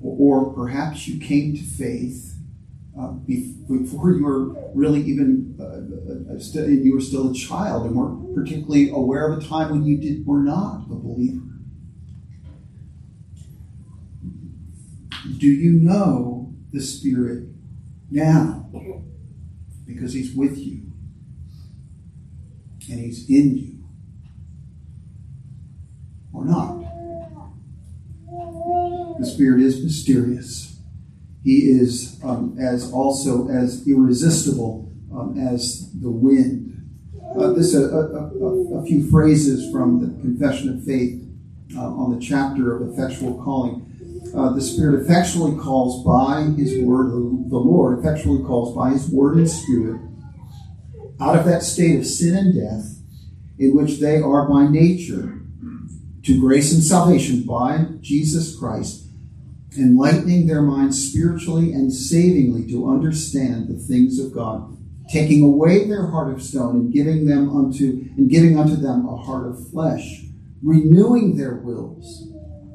Or 0.01 0.51
perhaps 0.51 1.07
you 1.07 1.19
came 1.19 1.55
to 1.55 1.61
faith 1.61 2.33
uh, 2.99 3.11
before 3.11 4.13
you 4.13 4.23
were 4.23 4.45
really 4.73 5.01
even 5.01 5.55
uh, 5.59 6.33
uh, 6.33 6.39
st- 6.39 6.83
you 6.83 6.95
were 6.95 7.01
still 7.01 7.29
a 7.29 7.35
child 7.35 7.85
and 7.85 7.95
weren't 7.95 8.33
particularly 8.33 8.89
aware 8.89 9.31
of 9.31 9.43
a 9.43 9.47
time 9.47 9.69
when 9.69 9.85
you 9.85 9.99
did 9.99 10.25
were 10.25 10.39
not 10.39 10.85
a 10.89 10.95
believer. 10.95 11.43
Do 15.37 15.47
you 15.47 15.73
know 15.73 16.51
the 16.71 16.81
Spirit 16.81 17.54
now? 18.09 18.69
Because 19.85 20.13
He's 20.13 20.35
with 20.35 20.57
you 20.57 20.91
and 22.89 22.99
He's 22.99 23.29
in 23.29 23.57
you 23.57 23.75
or 26.33 26.45
not. 26.45 26.85
The 29.19 29.25
Spirit 29.25 29.61
is 29.61 29.83
mysterious. 29.83 30.79
He 31.43 31.69
is 31.69 32.19
um, 32.23 32.57
as 32.59 32.91
also 32.91 33.47
as 33.49 33.87
irresistible 33.87 34.91
um, 35.13 35.37
as 35.39 35.91
the 36.01 36.09
wind. 36.09 36.73
Uh, 37.37 37.53
this 37.53 37.75
a, 37.75 37.83
a, 37.83 37.99
a, 37.99 38.79
a, 38.79 38.85
few 38.85 39.09
phrases 39.09 39.71
from 39.71 39.99
the 39.99 40.07
Confession 40.21 40.69
of 40.69 40.83
Faith 40.83 41.21
uh, 41.75 41.81
on 41.81 42.17
the 42.17 42.19
chapter 42.19 42.75
of 42.75 42.93
effectual 42.93 43.41
calling. 43.43 43.94
Uh, 44.33 44.53
the 44.53 44.61
Spirit 44.61 45.01
effectually 45.01 45.57
calls 45.57 46.03
by 46.05 46.43
His 46.57 46.81
word. 46.83 47.11
The 47.11 47.57
Lord 47.57 47.99
effectually 47.99 48.43
calls 48.43 48.75
by 48.75 48.91
His 48.91 49.09
word 49.09 49.37
and 49.37 49.49
Spirit 49.49 50.01
out 51.19 51.37
of 51.37 51.45
that 51.45 51.63
state 51.63 51.97
of 51.97 52.05
sin 52.05 52.35
and 52.35 52.53
death 52.53 52.97
in 53.57 53.75
which 53.75 53.99
they 53.99 54.19
are 54.19 54.49
by 54.49 54.67
nature 54.67 55.41
to 56.25 56.39
grace 56.39 56.73
and 56.73 56.83
salvation 56.83 57.43
by 57.43 57.85
Jesus 58.01 58.57
Christ, 58.57 59.05
enlightening 59.77 60.47
their 60.47 60.63
minds 60.63 61.09
spiritually 61.09 61.71
and 61.71 61.93
savingly 61.93 62.67
to 62.71 62.89
understand 62.89 63.67
the 63.67 63.77
things 63.77 64.19
of 64.19 64.33
God, 64.33 64.75
taking 65.09 65.43
away 65.43 65.87
their 65.87 66.07
heart 66.07 66.33
of 66.33 66.41
stone 66.41 66.77
and 66.77 66.93
giving 66.93 67.25
them 67.25 67.55
unto 67.55 68.09
and 68.17 68.29
giving 68.29 68.57
unto 68.57 68.75
them 68.75 69.07
a 69.07 69.15
heart 69.15 69.47
of 69.47 69.69
flesh, 69.69 70.23
renewing 70.63 71.37
their 71.37 71.57
wills, 71.57 72.27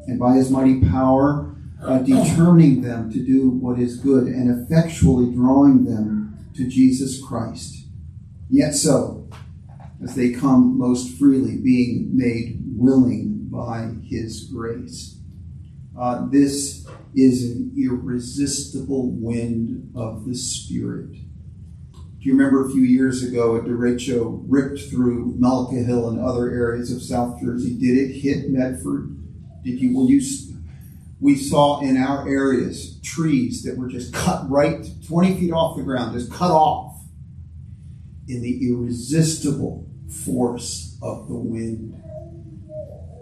and 0.06 0.18
by 0.18 0.34
his 0.34 0.50
mighty 0.50 0.80
power 0.88 1.49
uh, 1.82 1.98
determining 1.98 2.82
them 2.82 3.10
to 3.10 3.24
do 3.24 3.50
what 3.50 3.78
is 3.78 3.96
good 3.96 4.26
and 4.26 4.64
effectually 4.64 5.32
drawing 5.34 5.84
them 5.84 6.48
to 6.54 6.68
Jesus 6.68 7.22
Christ 7.22 7.80
Yet 8.50 8.74
so, 8.74 9.28
as 10.02 10.16
they 10.16 10.32
come 10.32 10.76
most 10.76 11.16
freely, 11.16 11.56
being 11.56 12.10
made 12.12 12.60
willing 12.76 13.46
by 13.48 13.92
His 14.04 14.44
grace. 14.44 15.20
Uh, 15.96 16.26
this 16.28 16.84
is 17.14 17.44
an 17.44 17.72
irresistible 17.78 19.12
wind 19.12 19.92
of 19.94 20.26
the 20.26 20.34
Spirit. 20.34 21.12
Do 21.12 22.26
you 22.26 22.32
remember 22.32 22.66
a 22.66 22.72
few 22.72 22.82
years 22.82 23.22
ago 23.22 23.54
a 23.54 23.60
derecho 23.60 24.42
ripped 24.48 24.80
through 24.90 25.36
Mullica 25.38 25.86
Hill 25.86 26.08
and 26.08 26.18
other 26.18 26.50
areas 26.50 26.90
of 26.90 27.02
South 27.02 27.40
Jersey? 27.40 27.74
Did 27.74 27.96
it 27.96 28.20
hit 28.20 28.50
Medford? 28.50 29.16
Did 29.62 29.80
you? 29.80 29.94
Will 29.94 30.10
you? 30.10 30.20
We 31.20 31.36
saw 31.36 31.80
in 31.80 31.96
our 31.96 32.26
areas 32.26 32.98
trees 33.02 33.62
that 33.64 33.76
were 33.76 33.88
just 33.88 34.12
cut 34.14 34.48
right 34.48 34.86
20 35.06 35.38
feet 35.38 35.52
off 35.52 35.76
the 35.76 35.82
ground, 35.82 36.14
just 36.14 36.32
cut 36.32 36.50
off 36.50 36.96
in 38.26 38.42
the 38.42 38.68
irresistible 38.68 39.86
force 40.24 40.96
of 41.02 41.28
the 41.28 41.34
wind. 41.34 42.02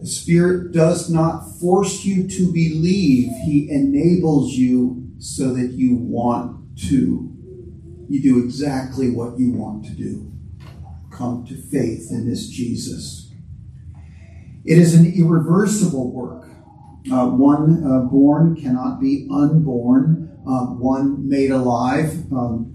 The 0.00 0.06
Spirit 0.06 0.72
does 0.72 1.10
not 1.10 1.40
force 1.60 2.04
you 2.04 2.28
to 2.28 2.52
believe, 2.52 3.30
He 3.44 3.68
enables 3.68 4.52
you 4.52 5.10
so 5.18 5.52
that 5.54 5.72
you 5.72 5.96
want 5.96 6.78
to. 6.88 7.34
You 8.08 8.22
do 8.22 8.44
exactly 8.44 9.10
what 9.10 9.38
you 9.38 9.50
want 9.50 9.84
to 9.86 9.90
do. 9.90 10.32
Come 11.10 11.44
to 11.46 11.56
faith 11.56 12.10
in 12.10 12.28
this 12.28 12.46
Jesus. 12.46 13.32
It 14.64 14.78
is 14.78 14.94
an 14.94 15.12
irreversible 15.12 16.12
work. 16.12 16.37
Uh, 17.10 17.28
one 17.28 17.84
uh, 17.84 18.00
born 18.00 18.54
cannot 18.56 19.00
be 19.00 19.28
unborn. 19.32 20.38
Uh, 20.46 20.66
one 20.66 21.28
made 21.28 21.50
alive 21.50 22.30
um, 22.32 22.74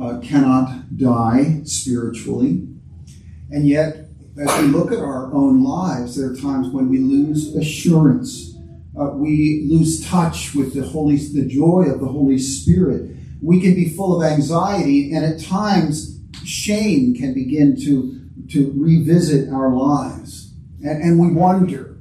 uh, 0.00 0.18
cannot 0.20 0.96
die 0.96 1.60
spiritually. 1.64 2.66
And 3.50 3.66
yet, 3.66 4.08
as 4.38 4.60
we 4.60 4.68
look 4.68 4.90
at 4.90 4.98
our 4.98 5.32
own 5.32 5.62
lives, 5.62 6.16
there 6.16 6.30
are 6.30 6.36
times 6.36 6.68
when 6.68 6.88
we 6.88 6.98
lose 6.98 7.54
assurance. 7.54 8.56
Uh, 8.98 9.10
we 9.10 9.66
lose 9.70 10.04
touch 10.04 10.54
with 10.54 10.74
the 10.74 10.82
Holy, 10.82 11.16
the 11.16 11.46
joy 11.46 11.84
of 11.92 12.00
the 12.00 12.06
Holy 12.06 12.38
Spirit. 12.38 13.16
We 13.40 13.60
can 13.60 13.74
be 13.74 13.88
full 13.88 14.20
of 14.20 14.28
anxiety, 14.28 15.12
and 15.12 15.24
at 15.24 15.40
times, 15.40 16.20
shame 16.44 17.14
can 17.14 17.32
begin 17.34 17.76
to, 17.82 18.20
to 18.50 18.72
revisit 18.76 19.52
our 19.52 19.70
lives. 19.70 20.52
And, 20.82 21.02
and 21.02 21.18
we 21.18 21.32
wonder, 21.32 21.93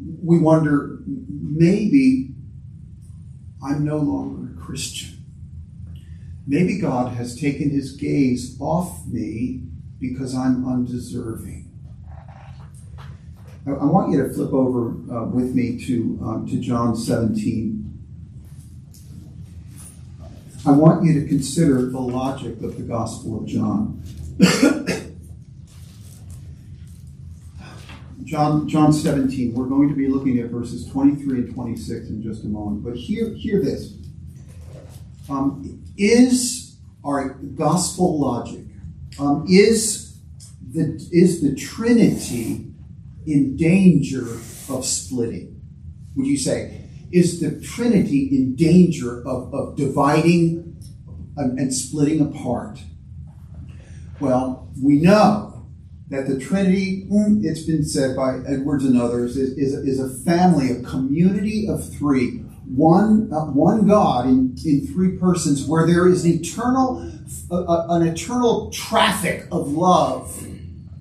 we 0.00 0.38
wonder, 0.38 1.00
maybe 1.06 2.30
I'm 3.62 3.84
no 3.84 3.98
longer 3.98 4.52
a 4.52 4.64
Christian. 4.64 5.24
Maybe 6.46 6.78
God 6.78 7.14
has 7.14 7.38
taken 7.38 7.70
his 7.70 7.92
gaze 7.92 8.56
off 8.60 9.06
me 9.06 9.62
because 10.00 10.34
I'm 10.34 10.66
undeserving. 10.66 11.70
I, 13.66 13.70
I 13.70 13.84
want 13.84 14.12
you 14.12 14.22
to 14.22 14.32
flip 14.32 14.52
over 14.52 14.90
uh, 15.12 15.26
with 15.26 15.54
me 15.54 15.84
to, 15.86 16.18
um, 16.22 16.46
to 16.48 16.58
John 16.58 16.96
17. 16.96 17.84
I 20.66 20.70
want 20.70 21.04
you 21.04 21.20
to 21.20 21.26
consider 21.26 21.86
the 21.86 22.00
logic 22.00 22.60
of 22.62 22.76
the 22.76 22.82
Gospel 22.82 23.40
of 23.40 23.46
John. 23.46 24.02
John, 28.28 28.68
John 28.68 28.92
17, 28.92 29.54
we're 29.54 29.68
going 29.68 29.88
to 29.88 29.94
be 29.94 30.06
looking 30.06 30.38
at 30.38 30.50
verses 30.50 30.86
23 30.88 31.38
and 31.38 31.54
26 31.54 32.08
in 32.10 32.22
just 32.22 32.44
a 32.44 32.46
moment. 32.46 32.84
But 32.84 32.94
hear, 32.94 33.30
hear 33.30 33.62
this. 33.62 33.94
Um, 35.30 35.82
is 35.96 36.76
our 37.02 37.30
gospel 37.30 38.20
logic, 38.20 38.66
um, 39.18 39.46
is, 39.48 40.18
the, 40.72 41.02
is 41.10 41.40
the 41.40 41.54
Trinity 41.54 42.70
in 43.26 43.56
danger 43.56 44.34
of 44.68 44.84
splitting? 44.84 45.62
Would 46.14 46.26
you 46.26 46.36
say? 46.36 46.84
Is 47.10 47.40
the 47.40 47.58
Trinity 47.62 48.28
in 48.30 48.54
danger 48.56 49.26
of, 49.26 49.54
of 49.54 49.74
dividing 49.74 50.76
and, 51.38 51.58
and 51.58 51.72
splitting 51.72 52.20
apart? 52.20 52.78
Well, 54.20 54.70
we 54.82 55.00
know 55.00 55.47
that 56.10 56.26
the 56.26 56.38
Trinity, 56.38 57.06
it's 57.42 57.62
been 57.62 57.84
said 57.84 58.16
by 58.16 58.38
Edwards 58.46 58.84
and 58.84 59.00
others, 59.00 59.36
is, 59.36 59.56
is, 59.58 59.74
is 59.74 60.00
a 60.00 60.08
family, 60.24 60.70
a 60.70 60.82
community 60.82 61.68
of 61.68 61.86
three. 61.92 62.38
One, 62.74 63.30
uh, 63.32 63.46
one 63.46 63.86
God 63.86 64.26
in, 64.26 64.56
in 64.64 64.86
three 64.86 65.16
persons, 65.16 65.66
where 65.66 65.86
there 65.86 66.08
is 66.08 66.26
eternal, 66.26 67.10
uh, 67.50 67.64
uh, 67.64 67.86
an 67.90 68.06
eternal 68.06 68.70
traffic 68.70 69.46
of 69.52 69.68
love 69.68 70.46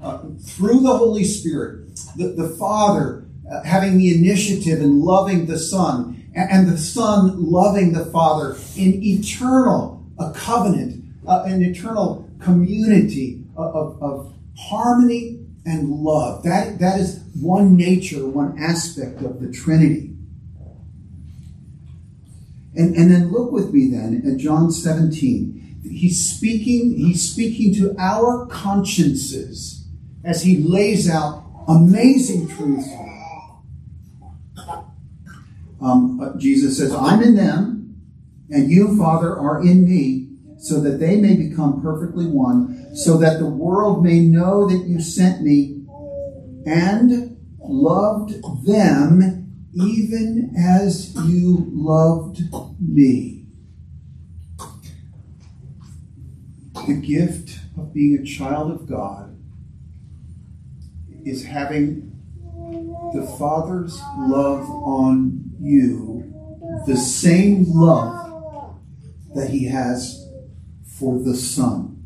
uh, 0.01 0.19
through 0.41 0.81
the 0.81 0.97
Holy 0.97 1.23
Spirit. 1.23 1.95
The, 2.15 2.29
the 2.29 2.49
Father 2.49 3.25
uh, 3.49 3.63
having 3.63 3.97
the 3.97 4.13
initiative 4.13 4.81
and 4.81 5.01
loving 5.01 5.45
the 5.45 5.57
Son, 5.57 6.21
and, 6.35 6.51
and 6.51 6.69
the 6.69 6.77
Son 6.77 7.49
loving 7.49 7.93
the 7.93 8.05
Father 8.07 8.57
in 8.75 9.01
eternal, 9.03 10.05
a 10.19 10.31
covenant, 10.31 11.03
uh, 11.25 11.43
an 11.45 11.61
eternal 11.61 12.29
community 12.39 13.43
of, 13.55 14.01
of 14.01 14.36
harmony 14.57 15.45
and 15.65 15.89
love. 15.89 16.43
That, 16.43 16.79
that 16.79 16.99
is 16.99 17.23
one 17.39 17.75
nature, 17.75 18.25
one 18.25 18.57
aspect 18.57 19.21
of 19.21 19.39
the 19.41 19.51
Trinity. 19.51 20.13
And, 22.75 22.95
and 22.95 23.11
then 23.11 23.31
look 23.31 23.51
with 23.51 23.73
me 23.73 23.89
then 23.89 24.23
at 24.25 24.37
John 24.37 24.71
17. 24.71 25.79
He's 25.83 26.35
speaking, 26.35 26.95
he's 26.95 27.29
speaking 27.29 27.73
to 27.75 27.95
our 27.97 28.45
consciences 28.47 29.87
as 30.23 30.43
he 30.43 30.57
lays 30.57 31.09
out 31.09 31.43
amazing 31.67 32.47
truths. 32.47 32.87
Um, 35.81 36.35
Jesus 36.37 36.77
says, 36.77 36.93
I'm 36.93 37.21
in 37.21 37.35
them, 37.35 37.95
and 38.49 38.69
you, 38.69 38.97
Father, 38.97 39.37
are 39.37 39.61
in 39.61 39.85
me, 39.85 40.27
so 40.57 40.81
that 40.81 40.99
they 40.99 41.17
may 41.17 41.35
become 41.35 41.81
perfectly 41.81 42.25
one, 42.25 42.86
so 42.97 43.15
that 43.17 43.37
the 43.37 43.45
world 43.45 44.03
may 44.03 44.21
know 44.21 44.67
that 44.67 44.87
you 44.87 44.99
sent 44.99 45.43
me 45.43 45.83
and 46.65 47.37
loved 47.59 48.33
them 48.65 49.53
even 49.75 50.51
as 50.57 51.13
you 51.27 51.67
loved 51.69 52.41
me. 52.81 53.45
The 56.87 56.95
gift 56.95 57.59
of 57.77 57.93
being 57.93 58.17
a 58.17 58.25
child 58.25 58.71
of 58.71 58.87
God 58.87 59.37
is 61.23 61.45
having 61.45 62.19
the 63.13 63.35
Father's 63.37 63.95
love 64.17 64.67
on 64.67 65.51
you, 65.61 66.33
the 66.87 66.97
same 66.97 67.65
love 67.67 68.75
that 69.35 69.51
He 69.51 69.65
has 69.65 70.27
for 70.83 71.19
the 71.19 71.35
Son. 71.35 71.96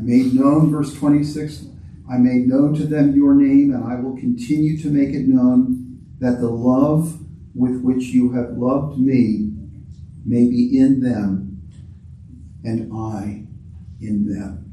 I 0.00 0.02
made 0.02 0.32
known, 0.32 0.70
verse 0.70 0.94
26, 0.94 1.66
I 2.10 2.16
made 2.16 2.48
known 2.48 2.72
to 2.76 2.86
them 2.86 3.14
your 3.14 3.34
name, 3.34 3.74
and 3.74 3.84
I 3.84 3.96
will 3.96 4.16
continue 4.16 4.78
to 4.78 4.88
make 4.88 5.10
it 5.10 5.28
known 5.28 6.00
that 6.20 6.40
the 6.40 6.48
love 6.48 7.20
with 7.54 7.82
which 7.82 8.04
you 8.04 8.32
have 8.32 8.56
loved 8.56 8.98
me 8.98 9.52
may 10.24 10.48
be 10.48 10.78
in 10.78 11.02
them, 11.02 11.68
and 12.64 12.90
I 12.94 13.44
in 14.00 14.26
them. 14.26 14.72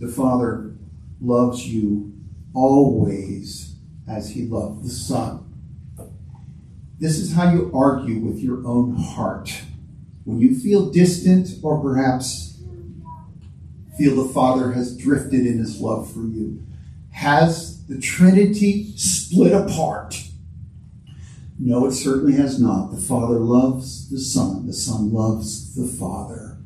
The 0.00 0.08
Father 0.08 0.74
loves 1.20 1.68
you 1.68 2.12
always 2.54 3.76
as 4.08 4.30
he 4.30 4.46
loved 4.46 4.84
the 4.84 4.90
Son. 4.90 5.44
This 6.98 7.20
is 7.20 7.34
how 7.34 7.52
you 7.52 7.70
argue 7.72 8.18
with 8.18 8.40
your 8.40 8.66
own 8.66 8.96
heart. 8.96 9.62
When 10.24 10.40
you 10.40 10.58
feel 10.58 10.90
distant 10.90 11.50
or 11.62 11.80
perhaps 11.80 12.53
feel 13.96 14.16
the 14.16 14.32
Father 14.32 14.72
has 14.72 14.96
drifted 14.96 15.46
in 15.46 15.58
his 15.58 15.80
love 15.80 16.12
for 16.12 16.20
you, 16.20 16.62
has 17.12 17.86
the 17.86 17.98
Trinity 18.00 18.96
split 18.96 19.52
apart? 19.52 20.22
No, 21.58 21.86
it 21.86 21.92
certainly 21.92 22.34
has 22.34 22.60
not. 22.60 22.90
The 22.90 23.00
Father 23.00 23.38
loves 23.38 24.10
the 24.10 24.18
Son, 24.18 24.66
the 24.66 24.72
Son 24.72 25.12
loves 25.12 25.74
the 25.74 25.86
Father. 25.86 26.58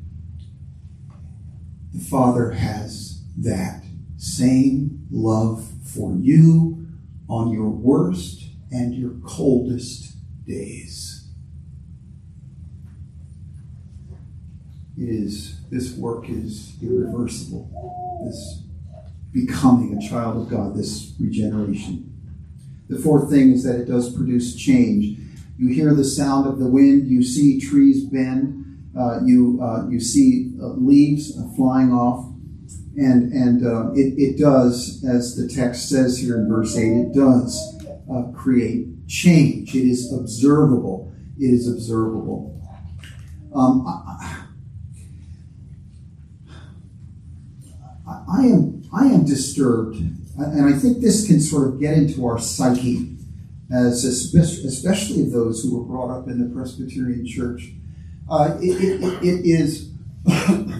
The 1.93 2.03
Father 2.03 2.51
has 2.51 3.21
that 3.37 3.83
same 4.17 5.07
love 5.11 5.67
for 5.83 6.15
you 6.15 6.87
on 7.27 7.51
your 7.51 7.69
worst 7.69 8.43
and 8.71 8.93
your 8.93 9.13
coldest 9.23 10.15
days. 10.45 11.27
It 14.88 14.88
is, 14.99 15.59
this 15.69 15.95
work 15.95 16.29
is 16.29 16.75
irreversible. 16.81 17.69
This 18.25 18.63
becoming 19.31 19.97
a 19.97 20.09
child 20.09 20.41
of 20.41 20.49
God, 20.49 20.75
this 20.75 21.13
regeneration. 21.19 22.05
The 22.89 22.97
fourth 22.97 23.29
thing 23.29 23.51
is 23.51 23.63
that 23.63 23.79
it 23.79 23.85
does 23.85 24.13
produce 24.15 24.55
change. 24.55 25.19
You 25.57 25.69
hear 25.69 25.93
the 25.93 26.03
sound 26.03 26.47
of 26.47 26.59
the 26.59 26.67
wind, 26.67 27.07
you 27.07 27.21
see 27.21 27.59
trees 27.59 28.03
bend, 28.05 28.65
uh, 28.97 29.19
you, 29.23 29.59
uh, 29.61 29.87
you 29.89 29.99
see 29.99 30.53
uh, 30.59 30.69
leaves 30.69 31.37
uh, 31.37 31.47
flying 31.55 31.91
off. 31.91 32.25
And, 32.97 33.31
and 33.31 33.65
uh, 33.65 33.91
it, 33.93 34.15
it 34.17 34.39
does, 34.39 35.05
as 35.05 35.35
the 35.35 35.47
text 35.47 35.87
says 35.87 36.17
here 36.17 36.37
in 36.37 36.49
verse 36.49 36.75
8, 36.75 36.81
it 36.81 37.13
does 37.13 37.77
uh, 38.11 38.23
create 38.35 39.07
change. 39.07 39.75
It 39.75 39.87
is 39.87 40.11
observable. 40.11 41.13
It 41.37 41.45
is 41.45 41.71
observable. 41.71 42.59
Um, 43.53 43.85
I, 43.87 44.38
I, 48.39 48.43
am, 48.43 48.83
I 48.93 49.05
am 49.07 49.25
disturbed, 49.25 49.97
and 49.97 50.73
I 50.73 50.77
think 50.77 51.01
this 51.01 51.27
can 51.27 51.41
sort 51.41 51.67
of 51.67 51.79
get 51.79 51.95
into 51.95 52.25
our 52.25 52.39
psyche, 52.39 53.17
as 53.69 54.05
especially 54.05 55.29
those 55.29 55.61
who 55.61 55.77
were 55.77 55.83
brought 55.83 56.09
up 56.09 56.27
in 56.27 56.39
the 56.39 56.53
Presbyterian 56.55 57.27
Church. 57.27 57.73
Uh, 58.29 58.57
it, 58.61 59.03
it, 59.03 59.23
it 59.23 59.45
is 59.45 59.91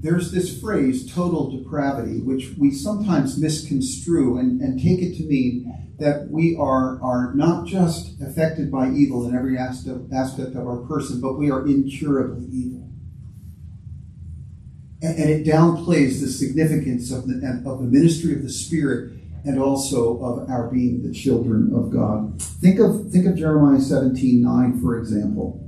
there's 0.00 0.32
this 0.32 0.60
phrase, 0.60 1.12
total 1.12 1.56
depravity, 1.56 2.20
which 2.20 2.54
we 2.58 2.72
sometimes 2.72 3.38
misconstrue 3.38 4.38
and, 4.38 4.60
and 4.60 4.82
take 4.82 5.00
it 5.00 5.16
to 5.18 5.24
mean 5.24 5.94
that 5.98 6.28
we 6.30 6.56
are, 6.56 7.00
are 7.02 7.32
not 7.34 7.66
just 7.66 8.20
affected 8.20 8.72
by 8.72 8.90
evil 8.90 9.28
in 9.28 9.36
every 9.36 9.56
aspect 9.56 10.54
of 10.54 10.66
our 10.66 10.78
person, 10.88 11.20
but 11.20 11.38
we 11.38 11.50
are 11.50 11.66
incurably 11.66 12.46
evil. 12.46 12.87
And, 15.02 15.18
and 15.18 15.30
it 15.30 15.46
downplays 15.46 16.20
the 16.20 16.28
significance 16.28 17.12
of 17.12 17.28
the, 17.28 17.34
of 17.66 17.78
the 17.78 17.84
ministry 17.84 18.34
of 18.34 18.42
the 18.42 18.50
Spirit 18.50 19.12
and 19.44 19.58
also 19.58 20.20
of 20.20 20.50
our 20.50 20.68
being 20.68 21.02
the 21.02 21.12
children 21.12 21.72
of 21.74 21.90
God. 21.90 22.40
Think 22.42 22.80
of, 22.80 23.10
think 23.10 23.26
of 23.26 23.36
Jeremiah 23.36 23.80
17 23.80 24.42
9, 24.42 24.80
for 24.80 24.98
example. 24.98 25.64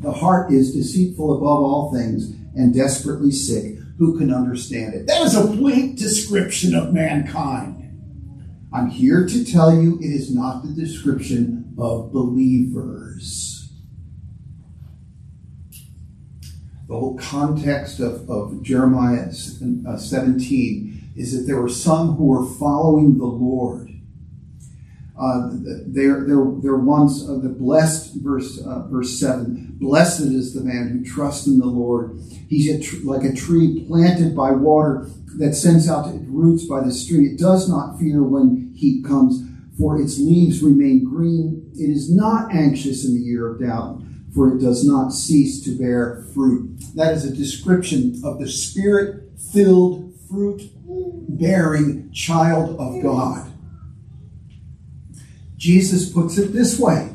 The 0.00 0.12
heart 0.12 0.52
is 0.52 0.74
deceitful 0.74 1.38
above 1.38 1.60
all 1.60 1.92
things 1.92 2.30
and 2.56 2.74
desperately 2.74 3.30
sick. 3.30 3.76
Who 3.98 4.18
can 4.18 4.32
understand 4.32 4.94
it? 4.94 5.06
That 5.06 5.22
is 5.22 5.36
a 5.36 5.46
bleak 5.46 5.96
description 5.96 6.74
of 6.74 6.92
mankind. 6.92 7.80
I'm 8.72 8.90
here 8.90 9.26
to 9.26 9.44
tell 9.44 9.72
you 9.74 9.98
it 10.00 10.10
is 10.10 10.34
not 10.34 10.64
the 10.64 10.72
description 10.72 11.74
of 11.78 12.12
believers. 12.12 13.53
The 16.86 16.94
whole 16.94 17.16
context 17.16 18.00
of, 18.00 18.28
of 18.28 18.62
Jeremiah 18.62 19.28
uh, 19.88 19.96
17 19.96 21.12
is 21.16 21.36
that 21.36 21.46
there 21.46 21.60
were 21.60 21.68
some 21.68 22.16
who 22.16 22.26
were 22.26 22.44
following 22.44 23.18
the 23.18 23.24
Lord 23.24 23.94
uh, 25.16 25.48
they're, 25.52 26.24
they're, 26.24 26.44
they're 26.60 26.76
ones 26.76 27.28
of 27.28 27.42
the 27.42 27.48
blessed, 27.48 28.16
verse, 28.16 28.60
uh, 28.60 28.80
verse 28.88 29.18
7. 29.18 29.76
Blessed 29.78 30.22
is 30.22 30.54
the 30.54 30.60
man 30.60 30.88
who 30.88 31.04
trusts 31.04 31.46
in 31.46 31.58
the 31.58 31.66
Lord. 31.66 32.18
He's 32.48 32.68
a 32.68 32.82
tr- 32.82 33.04
like 33.04 33.22
a 33.22 33.32
tree 33.32 33.84
planted 33.86 34.34
by 34.34 34.50
water 34.50 35.06
that 35.38 35.54
sends 35.54 35.88
out 35.88 36.12
its 36.12 36.24
roots 36.26 36.64
by 36.64 36.82
the 36.82 36.92
stream. 36.92 37.26
It 37.26 37.38
does 37.38 37.68
not 37.68 37.98
fear 37.98 38.24
when 38.24 38.72
heat 38.74 39.04
comes, 39.04 39.42
for 39.78 40.00
its 40.00 40.18
leaves 40.18 40.62
remain 40.62 41.04
green. 41.04 41.70
It 41.74 41.90
is 41.90 42.12
not 42.12 42.52
anxious 42.52 43.04
in 43.04 43.14
the 43.14 43.20
year 43.20 43.46
of 43.46 43.60
doubt, 43.60 44.02
for 44.34 44.54
it 44.54 44.60
does 44.60 44.84
not 44.84 45.10
cease 45.10 45.62
to 45.64 45.78
bear 45.78 46.24
fruit. 46.34 46.76
That 46.94 47.14
is 47.14 47.24
a 47.24 47.34
description 47.34 48.20
of 48.24 48.40
the 48.40 48.48
spirit 48.48 49.30
filled, 49.52 50.12
fruit 50.28 50.70
bearing 51.28 52.10
child 52.12 52.78
of 52.80 53.02
God. 53.02 53.52
Jesus 55.56 56.10
puts 56.10 56.36
it 56.36 56.52
this 56.52 56.78
way 56.78 57.10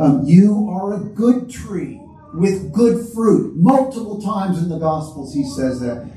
um, 0.00 0.22
You 0.24 0.70
are 0.70 0.94
a 0.94 1.00
good 1.00 1.50
tree 1.50 2.00
with 2.34 2.72
good 2.72 3.06
fruit. 3.12 3.54
Multiple 3.56 4.20
times 4.20 4.58
in 4.58 4.68
the 4.68 4.78
Gospels, 4.78 5.34
he 5.34 5.44
says 5.44 5.80
that. 5.80 6.10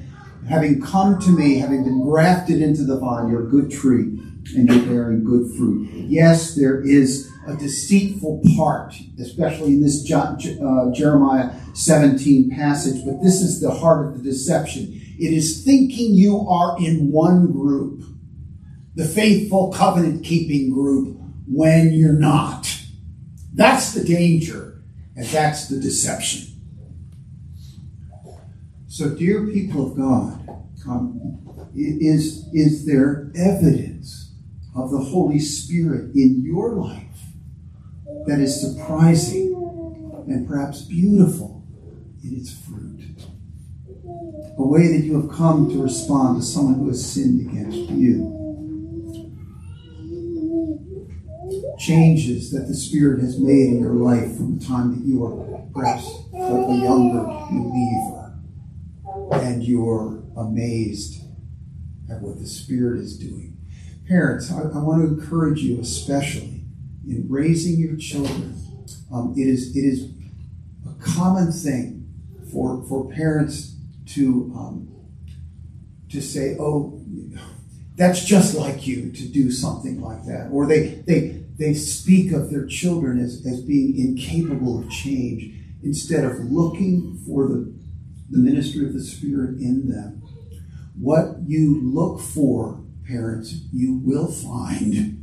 Having 0.50 0.80
come 0.80 1.20
to 1.22 1.32
me, 1.32 1.58
having 1.58 1.84
been 1.84 2.04
grafted 2.04 2.62
into 2.62 2.84
the 2.84 3.00
vine, 3.00 3.32
you're 3.32 3.48
a 3.48 3.50
good 3.50 3.72
tree 3.72 4.22
and 4.54 4.70
you're 4.70 4.86
bearing 4.86 5.24
good 5.24 5.52
fruit. 5.58 5.90
Yes, 5.92 6.56
there 6.56 6.82
is 6.82 7.32
a 7.48 7.56
deceitful 7.56 8.42
part, 8.56 8.96
especially 9.20 9.74
in 9.74 9.82
this 9.82 10.12
uh, 10.12 10.92
Jeremiah 10.94 11.52
17 11.74 12.50
passage, 12.52 13.04
but 13.06 13.22
this 13.22 13.42
is 13.42 13.62
the 13.62 13.72
heart 13.72 14.08
of 14.08 14.18
the 14.18 14.24
deception. 14.24 15.02
It 15.20 15.34
is 15.34 15.64
thinking 15.64 16.14
you 16.14 16.48
are 16.48 16.78
in 16.80 17.12
one 17.12 17.52
group, 17.52 18.04
the 18.96 19.06
faithful 19.06 19.72
covenant 19.72 20.24
keeping 20.24 20.72
group, 20.72 21.18
when 21.48 21.94
you're 21.94 22.14
not. 22.14 22.68
That's 23.54 23.94
the 23.94 24.04
danger, 24.04 24.82
and 25.16 25.26
that's 25.28 25.68
the 25.68 25.80
deception. 25.80 26.48
So, 28.88 29.10
dear 29.10 29.48
people 29.48 29.92
of 29.92 29.98
God, 29.98 30.66
um, 30.88 31.40
is, 31.76 32.48
is 32.54 32.86
there 32.86 33.32
evidence 33.36 34.15
of 34.76 34.92
the 34.92 35.00
Holy 35.00 35.40
Spirit 35.40 36.14
in 36.16 36.44
your 36.44 36.74
life 36.74 37.02
that 38.26 38.40
is 38.40 38.60
surprising 38.60 39.54
and 40.28 40.48
perhaps 40.48 40.82
beautiful 40.82 41.64
in 42.24 42.36
its 42.36 42.52
fruit? 42.54 43.02
A 44.58 44.64
way 44.66 44.88
that 44.88 45.06
you 45.06 45.22
have 45.22 45.32
come 45.36 45.70
to 45.70 45.82
respond 45.82 46.42
to 46.42 46.46
someone 46.46 46.76
who 46.76 46.88
has 46.90 47.14
sinned 47.14 47.50
against 47.50 47.90
you. 47.92 48.42
Changes 51.78 52.52
that 52.52 52.68
the 52.68 52.74
Spirit 52.74 53.20
has 53.22 53.38
made 53.40 53.68
in 53.68 53.80
your 53.82 53.94
life 53.94 54.36
from 54.38 54.58
the 54.58 54.66
time 54.66 54.96
that 54.96 55.06
you 55.06 55.20
were 55.20 55.62
perhaps 55.74 56.08
a 56.34 56.76
younger 56.82 57.24
believer 57.52 58.34
and 59.34 59.64
you're 59.64 60.24
amazed 60.38 61.22
at 62.10 62.22
what 62.22 62.40
the 62.40 62.48
Spirit 62.48 63.00
is 63.00 63.18
doing. 63.18 63.55
Parents, 64.08 64.52
I, 64.52 64.62
I 64.62 64.78
want 64.80 65.02
to 65.02 65.22
encourage 65.22 65.62
you, 65.62 65.80
especially 65.80 66.64
in 67.08 67.26
raising 67.28 67.80
your 67.80 67.96
children. 67.96 68.62
Um, 69.12 69.34
it 69.38 69.48
is 69.48 69.76
it 69.76 69.80
is 69.80 70.10
a 70.86 70.94
common 71.04 71.52
thing 71.52 72.08
for 72.52 72.84
for 72.88 73.10
parents 73.10 73.76
to 74.08 74.54
um, 74.56 74.96
to 76.10 76.22
say, 76.22 76.56
"Oh, 76.60 77.02
that's 77.96 78.24
just 78.24 78.56
like 78.56 78.86
you 78.86 79.12
to 79.12 79.28
do 79.28 79.52
something 79.52 80.02
like 80.02 80.26
that," 80.26 80.50
or 80.52 80.68
they 80.68 81.04
they 81.08 81.44
they 81.58 81.74
speak 81.74 82.32
of 82.32 82.52
their 82.52 82.66
children 82.66 83.20
as, 83.20 83.46
as 83.46 83.62
being 83.62 83.98
incapable 83.98 84.80
of 84.80 84.90
change 84.90 85.54
instead 85.82 86.26
of 86.26 86.52
looking 86.52 87.18
for 87.26 87.48
the, 87.48 87.74
the 88.30 88.38
ministry 88.38 88.86
of 88.86 88.94
the 88.94 89.00
Spirit 89.00 89.60
in 89.62 89.88
them 89.88 90.22
what 90.98 91.38
you 91.46 91.82
look 91.82 92.20
for, 92.22 92.82
parents, 93.08 93.62
you 93.72 93.96
will 94.04 94.28
find. 94.28 95.22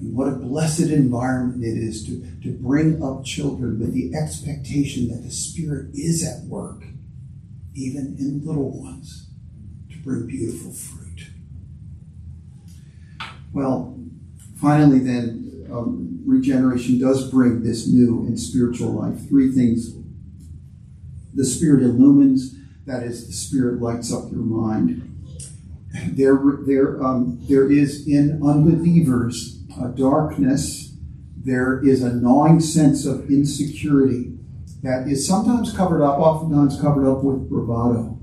And 0.00 0.16
what 0.16 0.28
a 0.28 0.32
blessed 0.32 0.90
environment 0.90 1.62
it 1.62 1.78
is 1.78 2.04
to, 2.06 2.26
to 2.42 2.52
bring 2.52 3.02
up 3.02 3.24
children 3.24 3.78
with 3.78 3.94
the 3.94 4.14
expectation 4.14 5.08
that 5.08 5.22
the 5.22 5.30
Spirit 5.30 5.94
is 5.94 6.26
at 6.26 6.44
work, 6.44 6.82
even 7.74 8.16
in 8.18 8.44
little 8.44 8.70
ones, 8.82 9.28
to 9.90 9.98
bring 9.98 10.26
beautiful 10.26 10.72
fruit. 10.72 11.28
Well, 13.52 13.98
finally, 14.56 14.98
then, 14.98 15.68
um, 15.70 16.22
regeneration 16.26 16.98
does 16.98 17.30
bring 17.30 17.62
this 17.62 17.86
new 17.86 18.20
and 18.26 18.38
spiritual 18.38 18.92
life. 18.92 19.28
Three 19.28 19.52
things 19.52 19.94
the 21.34 21.44
Spirit 21.44 21.82
illumines 21.82 22.56
that 22.86 23.02
is, 23.02 23.26
the 23.26 23.32
Spirit 23.32 23.80
lights 23.80 24.12
up 24.12 24.30
your 24.30 24.42
mind. 24.42 25.11
There, 26.12 26.38
there, 26.66 27.02
um, 27.02 27.38
there 27.48 27.70
is 27.70 28.06
in 28.08 28.40
unbelievers 28.42 29.62
a 29.80 29.88
darkness. 29.88 30.94
There 31.36 31.84
is 31.84 32.02
a 32.02 32.14
gnawing 32.14 32.60
sense 32.60 33.04
of 33.04 33.30
insecurity 33.30 34.38
that 34.82 35.06
is 35.06 35.26
sometimes 35.26 35.72
covered 35.76 36.02
up, 36.02 36.18
oftentimes 36.18 36.80
covered 36.80 37.10
up 37.10 37.22
with 37.22 37.48
bravado. 37.48 38.18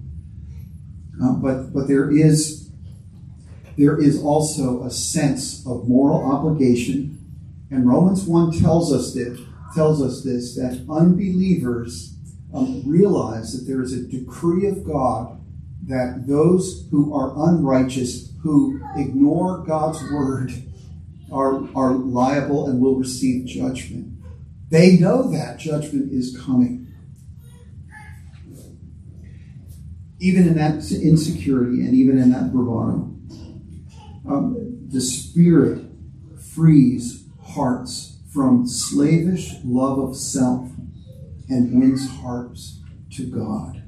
Uh, 1.21 1.33
but, 1.33 1.73
but 1.73 1.87
there 1.87 2.09
is 2.09 2.69
there 3.79 3.97
is 3.97 4.21
also 4.21 4.83
a 4.83 4.91
sense 4.91 5.65
of 5.65 5.87
moral 5.87 6.29
obligation, 6.29 7.17
and 7.71 7.87
Romans 7.87 8.25
one 8.25 8.51
tells 8.51 8.91
us 8.91 9.13
that 9.13 9.41
tells 9.73 10.01
us 10.01 10.21
this 10.21 10.55
that 10.55 10.85
unbelievers 10.89 12.13
um, 12.53 12.83
realize 12.85 13.53
that 13.53 13.71
there 13.71 13.81
is 13.81 13.93
a 13.93 14.05
decree 14.05 14.65
of 14.65 14.83
God 14.83 15.38
that 15.85 16.27
those 16.27 16.87
who 16.91 17.13
are 17.13 17.49
unrighteous, 17.49 18.31
who 18.41 18.81
ignore 18.95 19.59
God's 19.59 20.01
word, 20.11 20.51
are, 21.31 21.67
are 21.75 21.93
liable 21.93 22.67
and 22.67 22.79
will 22.79 22.95
receive 22.95 23.45
judgment. 23.45 24.13
They 24.69 24.97
know 24.97 25.31
that 25.31 25.57
judgment 25.59 26.11
is 26.11 26.37
coming. 26.37 26.87
Even 30.19 30.47
in 30.47 30.55
that 30.55 30.91
insecurity 30.91 31.85
and 31.85 31.93
even 31.95 32.17
in 32.17 32.31
that 32.31 32.51
bravado, 32.51 33.15
um, 34.27 34.87
the 34.89 35.01
Spirit 35.01 35.85
frees 36.53 37.23
hearts 37.41 38.17
from 38.31 38.67
slavish 38.67 39.55
love 39.63 39.97
of 39.97 40.15
self 40.15 40.69
and 41.47 41.79
wins 41.79 42.07
hearts 42.09 42.81
to 43.11 43.25
God. 43.25 43.78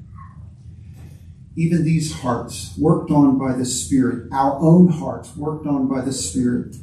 Even 1.56 1.84
these 1.84 2.14
hearts, 2.22 2.74
worked 2.78 3.12
on 3.12 3.38
by 3.38 3.54
the 3.54 3.66
Spirit, 3.66 4.30
our 4.32 4.58
own 4.60 4.88
hearts, 4.88 5.36
worked 5.36 5.68
on 5.68 5.88
by 5.88 6.02
the 6.02 6.14
Spirit, 6.14 6.76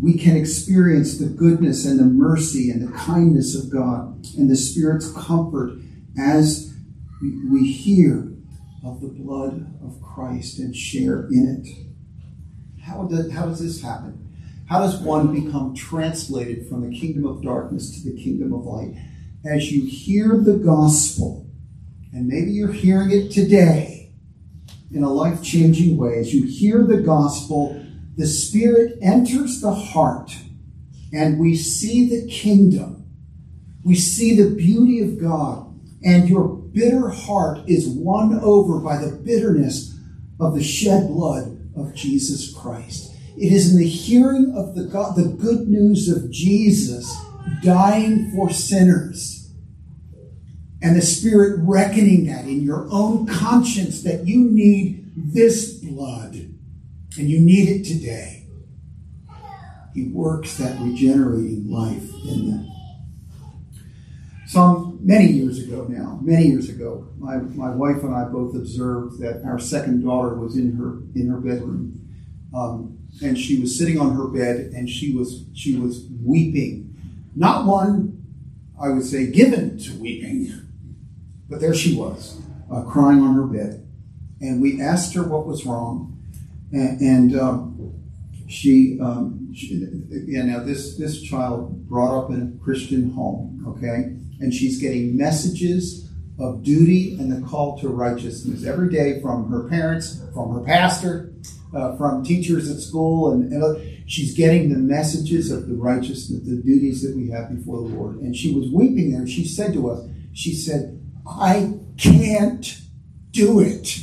we 0.00 0.16
can 0.16 0.36
experience 0.36 1.18
the 1.18 1.26
goodness 1.26 1.84
and 1.84 1.98
the 1.98 2.04
mercy 2.04 2.70
and 2.70 2.86
the 2.86 2.96
kindness 2.96 3.54
of 3.54 3.70
God 3.70 4.24
and 4.36 4.48
the 4.48 4.56
Spirit's 4.56 5.12
comfort 5.12 5.78
as 6.18 6.74
we 7.50 7.70
hear 7.70 8.32
of 8.84 9.00
the 9.00 9.08
blood 9.08 9.66
of 9.82 10.00
Christ 10.00 10.58
and 10.58 10.74
share 10.74 11.26
in 11.26 11.62
it. 11.62 12.82
How, 12.82 13.04
does, 13.04 13.30
how 13.32 13.46
does 13.46 13.60
this 13.60 13.82
happen? 13.82 14.24
How 14.68 14.80
does 14.80 14.98
one 15.00 15.34
become 15.44 15.74
translated 15.74 16.68
from 16.68 16.88
the 16.88 16.96
kingdom 16.96 17.26
of 17.26 17.42
darkness 17.42 17.90
to 17.90 18.10
the 18.10 18.22
kingdom 18.22 18.52
of 18.52 18.64
light? 18.64 18.94
as 19.44 19.70
you 19.70 19.84
hear 19.84 20.36
the 20.36 20.56
gospel, 20.56 21.46
and 22.12 22.26
maybe 22.26 22.50
you're 22.50 22.72
hearing 22.72 23.10
it 23.10 23.30
today 23.30 23.97
in 24.90 25.02
a 25.02 25.12
life 25.12 25.42
changing 25.42 25.96
way, 25.96 26.18
as 26.18 26.34
you 26.34 26.46
hear 26.46 26.84
the 26.84 27.02
gospel, 27.02 27.84
the 28.16 28.26
Spirit 28.26 28.98
enters 29.02 29.60
the 29.60 29.72
heart, 29.72 30.36
and 31.12 31.38
we 31.38 31.54
see 31.56 32.08
the 32.08 32.30
kingdom. 32.30 33.06
We 33.84 33.94
see 33.94 34.36
the 34.36 34.54
beauty 34.54 35.00
of 35.00 35.20
God, 35.20 35.78
and 36.02 36.28
your 36.28 36.48
bitter 36.48 37.08
heart 37.10 37.60
is 37.68 37.86
won 37.86 38.38
over 38.40 38.80
by 38.80 38.98
the 38.98 39.12
bitterness 39.12 39.96
of 40.40 40.54
the 40.54 40.62
shed 40.62 41.08
blood 41.08 41.70
of 41.76 41.94
Jesus 41.94 42.52
Christ. 42.54 43.14
It 43.36 43.52
is 43.52 43.72
in 43.72 43.78
the 43.78 43.88
hearing 43.88 44.52
of 44.56 44.74
the, 44.74 44.84
God, 44.84 45.16
the 45.16 45.28
good 45.28 45.68
news 45.68 46.08
of 46.08 46.30
Jesus 46.30 47.16
dying 47.62 48.32
for 48.32 48.50
sinners. 48.50 49.37
And 50.80 50.96
the 50.96 51.02
Spirit 51.02 51.58
reckoning 51.62 52.26
that 52.26 52.44
in 52.44 52.62
your 52.62 52.86
own 52.90 53.26
conscience 53.26 54.02
that 54.02 54.26
you 54.26 54.44
need 54.44 55.10
this 55.16 55.74
blood 55.74 56.34
and 56.34 57.28
you 57.28 57.40
need 57.40 57.68
it 57.68 57.84
today. 57.84 58.46
He 59.94 60.04
works 60.04 60.56
that 60.58 60.80
regenerating 60.80 61.68
life 61.70 62.08
in 62.28 62.50
them. 62.50 62.70
Some 64.46 65.00
many 65.02 65.26
years 65.26 65.58
ago 65.58 65.86
now, 65.88 66.20
many 66.22 66.46
years 66.46 66.68
ago, 66.68 67.08
my, 67.18 67.36
my 67.36 67.70
wife 67.70 68.02
and 68.04 68.14
I 68.14 68.24
both 68.24 68.54
observed 68.54 69.20
that 69.20 69.42
our 69.44 69.58
second 69.58 70.04
daughter 70.04 70.34
was 70.36 70.56
in 70.56 70.76
her 70.76 71.00
in 71.18 71.28
her 71.28 71.38
bedroom, 71.38 72.00
um, 72.54 72.98
and 73.22 73.36
she 73.36 73.60
was 73.60 73.76
sitting 73.76 73.98
on 73.98 74.14
her 74.14 74.28
bed 74.28 74.72
and 74.74 74.88
she 74.88 75.12
was 75.12 75.44
she 75.52 75.76
was 75.76 76.06
weeping 76.24 76.88
not 77.38 77.66
one, 77.66 78.26
I 78.80 78.88
would 78.88 79.04
say, 79.04 79.30
given 79.30 79.78
to 79.78 79.94
weeping, 79.94 80.67
but 81.48 81.60
there 81.60 81.74
she 81.74 81.96
was, 81.96 82.40
uh, 82.72 82.82
crying 82.82 83.20
on 83.20 83.34
her 83.34 83.46
bed. 83.46 83.86
And 84.40 84.60
we 84.60 84.80
asked 84.80 85.14
her 85.14 85.22
what 85.22 85.46
was 85.46 85.66
wrong. 85.66 86.22
And, 86.72 87.00
and 87.00 87.40
um, 87.40 87.94
she, 88.48 88.98
um, 89.00 89.52
she, 89.54 89.86
yeah, 90.10 90.42
now 90.42 90.60
this, 90.60 90.96
this 90.96 91.22
child 91.22 91.88
brought 91.88 92.16
up 92.16 92.30
in 92.30 92.58
a 92.58 92.64
Christian 92.64 93.10
home, 93.10 93.64
okay? 93.66 94.14
And 94.40 94.52
she's 94.52 94.80
getting 94.80 95.16
messages 95.16 96.08
of 96.38 96.62
duty 96.62 97.16
and 97.18 97.32
the 97.32 97.46
call 97.48 97.78
to 97.80 97.88
righteousness 97.88 98.64
every 98.64 98.90
day 98.90 99.20
from 99.20 99.50
her 99.50 99.68
parents, 99.68 100.22
from 100.32 100.54
her 100.54 100.60
pastor, 100.60 101.32
uh, 101.74 101.96
from 101.96 102.24
teachers 102.24 102.70
at 102.70 102.78
school, 102.78 103.32
and, 103.32 103.52
and, 103.52 103.94
she's 104.08 104.34
getting 104.34 104.70
the 104.70 104.78
messages 104.78 105.50
of 105.50 105.68
the 105.68 105.74
righteousness, 105.74 106.40
the 106.44 106.56
duties 106.56 107.02
that 107.02 107.14
we 107.14 107.28
have 107.28 107.54
before 107.54 107.82
the 107.82 107.94
Lord. 107.94 108.16
And 108.16 108.34
she 108.34 108.54
was 108.54 108.70
weeping 108.70 109.12
there. 109.12 109.26
She 109.26 109.44
said 109.44 109.74
to 109.74 109.90
us, 109.90 110.08
she 110.32 110.54
said, 110.54 110.97
I 111.28 111.74
can't 111.96 112.80
do 113.30 113.60
it. 113.60 114.00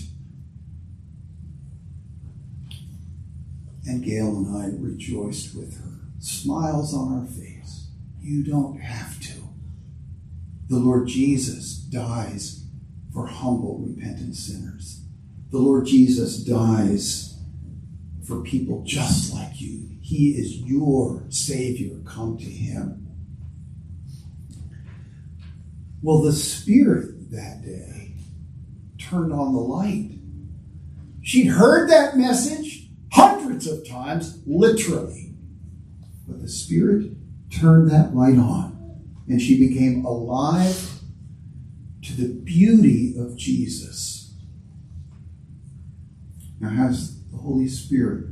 And 3.85 4.03
Gail 4.03 4.37
and 4.37 4.57
I 4.57 4.69
rejoiced 4.77 5.55
with 5.55 5.77
her 5.77 5.99
smiles 6.19 6.93
on 6.93 7.19
our 7.19 7.25
face. 7.25 7.87
You 8.21 8.43
don't 8.43 8.79
have 8.79 9.19
to. 9.21 9.33
The 10.67 10.77
Lord 10.77 11.07
Jesus 11.07 11.75
dies 11.75 12.65
for 13.13 13.27
humble, 13.27 13.79
repentant 13.79 14.35
sinners. 14.35 15.01
The 15.51 15.59
Lord 15.59 15.85
Jesus 15.85 16.37
dies 16.37 17.37
for 18.27 18.41
people 18.41 18.83
just 18.83 19.33
like 19.33 19.61
you. 19.61 19.89
He 20.01 20.31
is 20.31 20.57
your 20.57 21.23
Savior. 21.29 21.97
Come 22.05 22.37
to 22.37 22.45
Him. 22.45 23.07
Well, 26.01 26.21
the 26.21 26.33
Spirit 26.33 27.14
that 27.31 27.63
day 27.63 28.13
turned 28.97 29.33
on 29.33 29.53
the 29.53 29.59
light. 29.59 30.11
She'd 31.21 31.47
heard 31.47 31.89
that 31.89 32.17
message 32.17 32.89
hundreds 33.11 33.67
of 33.67 33.87
times, 33.87 34.41
literally. 34.45 35.33
But 36.27 36.41
the 36.41 36.47
Spirit 36.47 37.11
turned 37.49 37.89
that 37.91 38.15
light 38.15 38.37
on, 38.37 39.01
and 39.27 39.41
she 39.41 39.57
became 39.57 40.05
alive 40.05 40.99
to 42.03 42.13
the 42.13 42.27
beauty 42.27 43.15
of 43.17 43.35
Jesus. 43.37 44.33
Now, 46.59 46.69
has 46.69 47.21
the 47.31 47.37
Holy 47.37 47.67
Spirit 47.67 48.25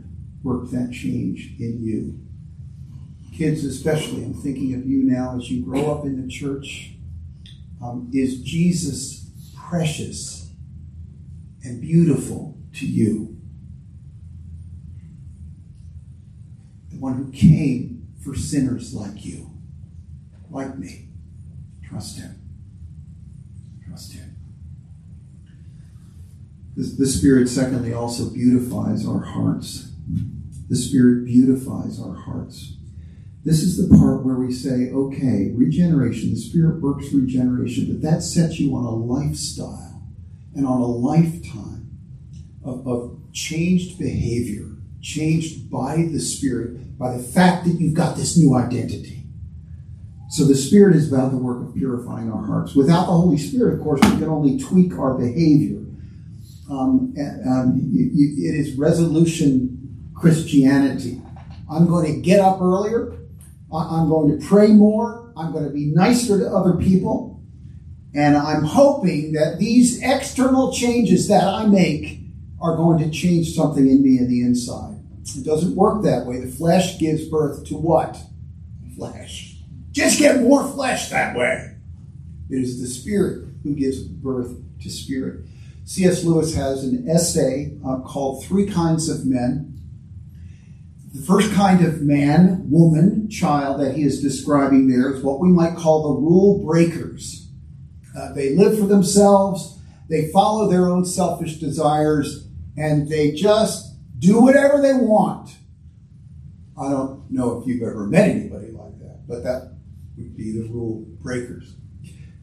worked 0.43 0.71
that 0.71 0.91
change 0.91 1.55
in 1.59 1.83
you? 1.83 2.19
Kids, 3.35 3.65
especially, 3.65 4.23
I'm 4.23 4.33
thinking 4.33 4.73
of 4.75 4.85
you 4.85 5.03
now 5.03 5.37
as 5.37 5.49
you 5.49 5.63
grow 5.63 5.91
up 5.91 6.05
in 6.05 6.21
the 6.21 6.27
church. 6.27 6.92
Um, 7.83 8.09
is 8.13 8.41
Jesus 8.41 9.29
precious 9.55 10.51
and 11.63 11.81
beautiful 11.81 12.57
to 12.75 12.85
you? 12.85 13.37
The 16.91 16.97
one 16.97 17.15
who 17.15 17.31
came 17.31 18.07
for 18.23 18.35
sinners 18.35 18.93
like 18.93 19.25
you, 19.25 19.51
like 20.49 20.77
me. 20.77 21.09
Trust 21.89 22.19
him. 22.19 22.39
Trust 23.85 24.13
him. 24.13 24.37
The, 26.77 26.83
the 26.83 27.05
Spirit, 27.05 27.49
secondly, 27.49 27.93
also 27.93 28.29
beautifies 28.29 29.05
our 29.05 29.23
hearts. 29.23 29.91
The 30.69 30.75
Spirit 30.75 31.25
beautifies 31.25 31.99
our 31.99 32.15
hearts. 32.15 32.77
This 33.45 33.61
is 33.61 33.77
the 33.77 33.97
part 33.97 34.23
where 34.23 34.35
we 34.35 34.53
say, 34.53 34.89
okay, 34.91 35.51
regeneration, 35.53 36.29
the 36.29 36.39
Spirit 36.39 36.81
works 36.81 37.11
regeneration, 37.11 37.87
but 37.87 38.01
that 38.01 38.23
sets 38.23 38.57
you 38.57 38.73
on 38.75 38.85
a 38.85 38.95
lifestyle 38.95 40.01
and 40.55 40.65
on 40.65 40.79
a 40.79 40.85
lifetime 40.85 41.91
of, 42.63 42.87
of 42.87 43.19
changed 43.33 43.99
behavior, 43.99 44.69
changed 45.01 45.69
by 45.69 46.07
the 46.09 46.19
Spirit, 46.19 46.97
by 46.97 47.17
the 47.17 47.23
fact 47.23 47.65
that 47.65 47.81
you've 47.81 47.93
got 47.93 48.15
this 48.15 48.37
new 48.37 48.55
identity. 48.55 49.23
So 50.29 50.45
the 50.45 50.55
Spirit 50.55 50.95
is 50.95 51.11
about 51.11 51.31
the 51.31 51.37
work 51.37 51.67
of 51.67 51.75
purifying 51.75 52.31
our 52.31 52.45
hearts. 52.45 52.75
Without 52.75 53.07
the 53.07 53.11
Holy 53.11 53.37
Spirit, 53.37 53.73
of 53.73 53.81
course, 53.81 53.99
we 54.03 54.19
can 54.19 54.29
only 54.29 54.57
tweak 54.57 54.97
our 54.97 55.15
behavior. 55.15 55.79
Um, 56.71 57.13
and, 57.17 57.47
um, 57.47 57.89
you, 57.91 58.09
you, 58.13 58.49
it 58.49 58.55
is 58.55 58.77
resolution 58.77 60.11
Christianity. 60.15 61.21
I'm 61.69 61.87
going 61.87 62.13
to 62.13 62.21
get 62.21 62.39
up 62.39 62.61
earlier. 62.61 63.17
I'm 63.73 64.09
going 64.09 64.39
to 64.39 64.45
pray 64.45 64.67
more. 64.67 65.33
I'm 65.35 65.51
going 65.51 65.65
to 65.65 65.71
be 65.71 65.85
nicer 65.85 66.37
to 66.37 66.47
other 66.47 66.73
people. 66.73 67.41
And 68.15 68.37
I'm 68.37 68.63
hoping 68.63 69.33
that 69.33 69.57
these 69.57 70.01
external 70.03 70.71
changes 70.71 71.27
that 71.29 71.43
I 71.43 71.65
make 71.65 72.19
are 72.61 72.75
going 72.75 72.99
to 72.99 73.09
change 73.09 73.55
something 73.55 73.89
in 73.89 74.03
me 74.03 74.19
in 74.19 74.29
the 74.29 74.41
inside. 74.41 74.99
It 75.35 75.43
doesn't 75.43 75.75
work 75.75 76.03
that 76.03 76.25
way. 76.25 76.39
The 76.39 76.51
flesh 76.51 76.99
gives 76.99 77.25
birth 77.25 77.65
to 77.67 77.75
what? 77.75 78.17
Flesh. 78.95 79.57
Just 79.91 80.19
get 80.19 80.41
more 80.41 80.67
flesh 80.67 81.09
that 81.09 81.35
way. 81.35 81.75
It 82.49 82.61
is 82.61 82.79
the 82.79 82.87
spirit 82.87 83.47
who 83.63 83.73
gives 83.73 84.01
birth 84.01 84.55
to 84.81 84.89
spirit. 84.89 85.45
C.S. 85.85 86.23
Lewis 86.23 86.55
has 86.55 86.83
an 86.83 87.09
essay 87.09 87.77
uh, 87.85 87.99
called 87.99 88.45
Three 88.45 88.67
Kinds 88.67 89.09
of 89.09 89.25
Men 89.25 89.72
the 91.13 91.21
first 91.21 91.53
kind 91.53 91.85
of 91.85 92.01
man, 92.01 92.69
woman, 92.71 93.29
child 93.29 93.79
that 93.79 93.95
he 93.95 94.03
is 94.03 94.21
describing 94.21 94.89
there 94.89 95.13
is 95.13 95.23
what 95.23 95.39
we 95.39 95.47
might 95.47 95.75
call 95.75 96.03
the 96.03 96.19
rule 96.19 96.65
breakers. 96.65 97.49
Uh, 98.17 98.33
they 98.33 98.55
live 98.55 98.77
for 98.79 98.87
themselves, 98.87 99.79
they 100.09 100.31
follow 100.31 100.69
their 100.69 100.89
own 100.89 101.05
selfish 101.05 101.57
desires, 101.57 102.47
and 102.77 103.07
they 103.09 103.31
just 103.31 103.95
do 104.17 104.41
whatever 104.41 104.81
they 104.81 104.93
want. 104.93 105.51
I 106.79 106.89
don't 106.89 107.29
know 107.29 107.61
if 107.61 107.67
you've 107.67 107.83
ever 107.83 108.07
met 108.07 108.29
anybody 108.29 108.71
like 108.71 108.97
that, 108.99 109.27
but 109.27 109.43
that 109.43 109.73
would 110.17 110.35
be 110.35 110.51
the 110.51 110.67
rule 110.69 111.05
breakers. 111.21 111.75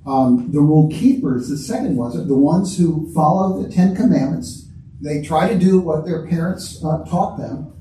Um, 0.06 0.52
the 0.52 0.61
rule 0.61 0.88
keepers, 0.90 1.48
the 1.48 1.59
second 1.59 1.96
ones, 1.96 2.16
are 2.16 2.24
the 2.24 2.37
ones 2.37 2.78
who 2.78 3.12
follow 3.12 3.61
the 3.61 3.68
Ten 3.68 3.96
Commandments. 3.96 4.68
They 5.00 5.22
try 5.22 5.48
to 5.48 5.59
do 5.59 5.80
what 5.80 6.04
their 6.04 6.26
parents 6.26 6.83
uh, 6.85 7.04
taught 7.04 7.37
them, 7.37 7.72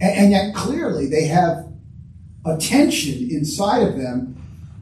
and, 0.00 0.30
yet 0.30 0.54
clearly 0.54 1.06
they 1.06 1.26
have 1.26 1.66
a 2.44 2.56
tension 2.56 3.28
inside 3.30 3.82
of 3.82 3.96
them 3.96 4.36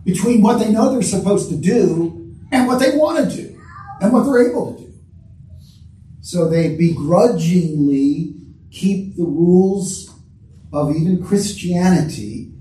between 0.04 0.42
what 0.42 0.58
they 0.58 0.70
know 0.70 0.92
they're 0.92 1.02
supposed 1.02 1.48
to 1.50 1.56
do 1.56 2.34
and 2.52 2.66
what 2.66 2.78
they 2.78 2.96
want 2.96 3.30
to 3.30 3.36
do 3.36 3.60
and 4.00 4.12
what 4.12 4.24
they're 4.24 4.48
able 4.50 4.74
to 4.74 4.82
do. 4.82 4.92
So 6.20 6.48
they 6.48 6.76
begrudgingly 6.76 8.34
keep 8.70 9.16
the 9.16 9.24
rules 9.24 10.12
of 10.72 10.94
even 10.94 11.24
Christianity 11.24 12.52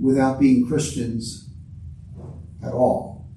without 0.00 0.38
being 0.38 0.66
Christians 0.66 1.48
at 2.64 2.72
all. 2.72 3.28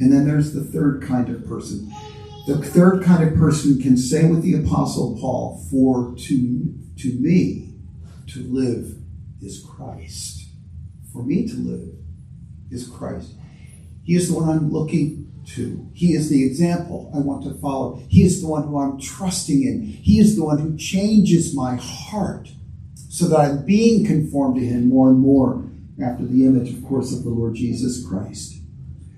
And 0.00 0.12
then 0.12 0.26
there's 0.26 0.52
the 0.52 0.64
third 0.64 1.02
kind 1.02 1.28
of 1.28 1.46
person. 1.46 1.92
The 2.46 2.58
third 2.58 3.02
kind 3.02 3.26
of 3.26 3.36
person 3.36 3.80
can 3.80 3.96
say 3.96 4.28
with 4.28 4.42
the 4.42 4.54
Apostle 4.54 5.18
Paul, 5.18 5.66
For 5.70 6.14
to 6.26 6.74
to 6.98 7.12
me, 7.14 7.74
to 8.28 8.40
live 8.40 8.96
is 9.42 9.64
Christ. 9.64 10.48
For 11.12 11.22
me 11.22 11.46
to 11.46 11.54
live 11.56 11.94
is 12.70 12.88
Christ. 12.88 13.32
He 14.02 14.14
is 14.14 14.28
the 14.28 14.34
one 14.34 14.48
I'm 14.48 14.72
looking 14.72 15.32
to. 15.46 15.88
He 15.92 16.14
is 16.14 16.28
the 16.28 16.44
example 16.44 17.10
I 17.14 17.18
want 17.18 17.44
to 17.44 17.54
follow. 17.54 18.02
He 18.08 18.22
is 18.22 18.40
the 18.40 18.48
one 18.48 18.64
who 18.64 18.78
I'm 18.78 19.00
trusting 19.00 19.62
in. 19.62 19.82
He 19.82 20.18
is 20.18 20.36
the 20.36 20.44
one 20.44 20.58
who 20.58 20.76
changes 20.76 21.54
my 21.54 21.76
heart 21.76 22.50
so 23.08 23.28
that 23.28 23.38
I'm 23.38 23.64
being 23.64 24.04
conformed 24.04 24.56
to 24.56 24.66
Him 24.66 24.88
more 24.88 25.08
and 25.08 25.20
more 25.20 25.64
after 26.02 26.24
the 26.24 26.44
image, 26.44 26.74
of 26.74 26.84
course, 26.84 27.12
of 27.12 27.22
the 27.22 27.30
Lord 27.30 27.54
Jesus 27.54 28.04
Christ. 28.06 28.56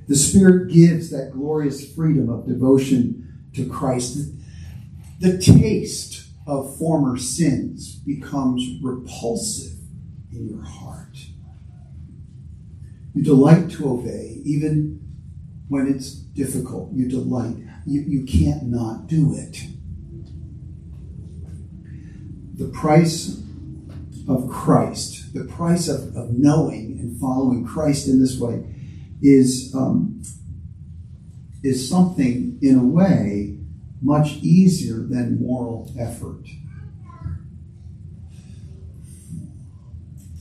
The 0.08 0.16
Spirit 0.16 0.72
gives 0.72 1.10
that 1.10 1.32
glorious 1.32 1.92
freedom 1.94 2.28
of 2.28 2.46
devotion 2.46 3.48
to 3.54 3.66
Christ. 3.66 4.32
The 5.20 5.38
taste 5.38 6.25
of 6.46 6.76
former 6.78 7.16
sins 7.16 7.96
becomes 7.96 8.80
repulsive 8.82 9.78
in 10.30 10.48
your 10.48 10.62
heart. 10.62 11.16
You 13.14 13.22
delight 13.22 13.70
to 13.72 13.88
obey, 13.88 14.40
even 14.44 15.00
when 15.68 15.88
it's 15.88 16.12
difficult. 16.12 16.92
You 16.92 17.08
delight. 17.08 17.56
You, 17.86 18.02
you 18.02 18.24
can't 18.26 18.64
not 18.64 19.06
do 19.06 19.34
it. 19.34 19.64
The 22.54 22.68
price 22.68 23.42
of 24.28 24.48
Christ, 24.48 25.34
the 25.34 25.44
price 25.44 25.88
of, 25.88 26.14
of 26.16 26.32
knowing 26.32 26.98
and 27.00 27.20
following 27.20 27.64
Christ 27.64 28.08
in 28.08 28.20
this 28.20 28.38
way, 28.38 28.64
is, 29.22 29.74
um, 29.74 30.22
is 31.62 31.88
something, 31.88 32.58
in 32.60 32.78
a 32.78 32.84
way, 32.84 33.58
much 34.06 34.34
easier 34.34 34.98
than 34.98 35.40
moral 35.40 35.92
effort. 35.98 36.46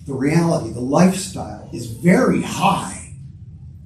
The 0.06 0.13
reality, 0.13 0.71
the 0.71 0.82
lifestyle 0.82 1.67
is 1.73 1.88
very 1.88 2.43
high. 2.43 3.13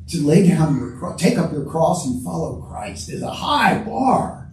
To 0.09 0.25
lay 0.25 0.45
down 0.49 0.77
your 0.77 0.97
cross, 0.97 1.21
take 1.21 1.37
up 1.37 1.53
your 1.53 1.65
cross 1.65 2.05
and 2.05 2.21
follow 2.25 2.61
Christ 2.61 3.09
is 3.09 3.21
a 3.21 3.31
high 3.31 3.81
bar. 3.83 4.51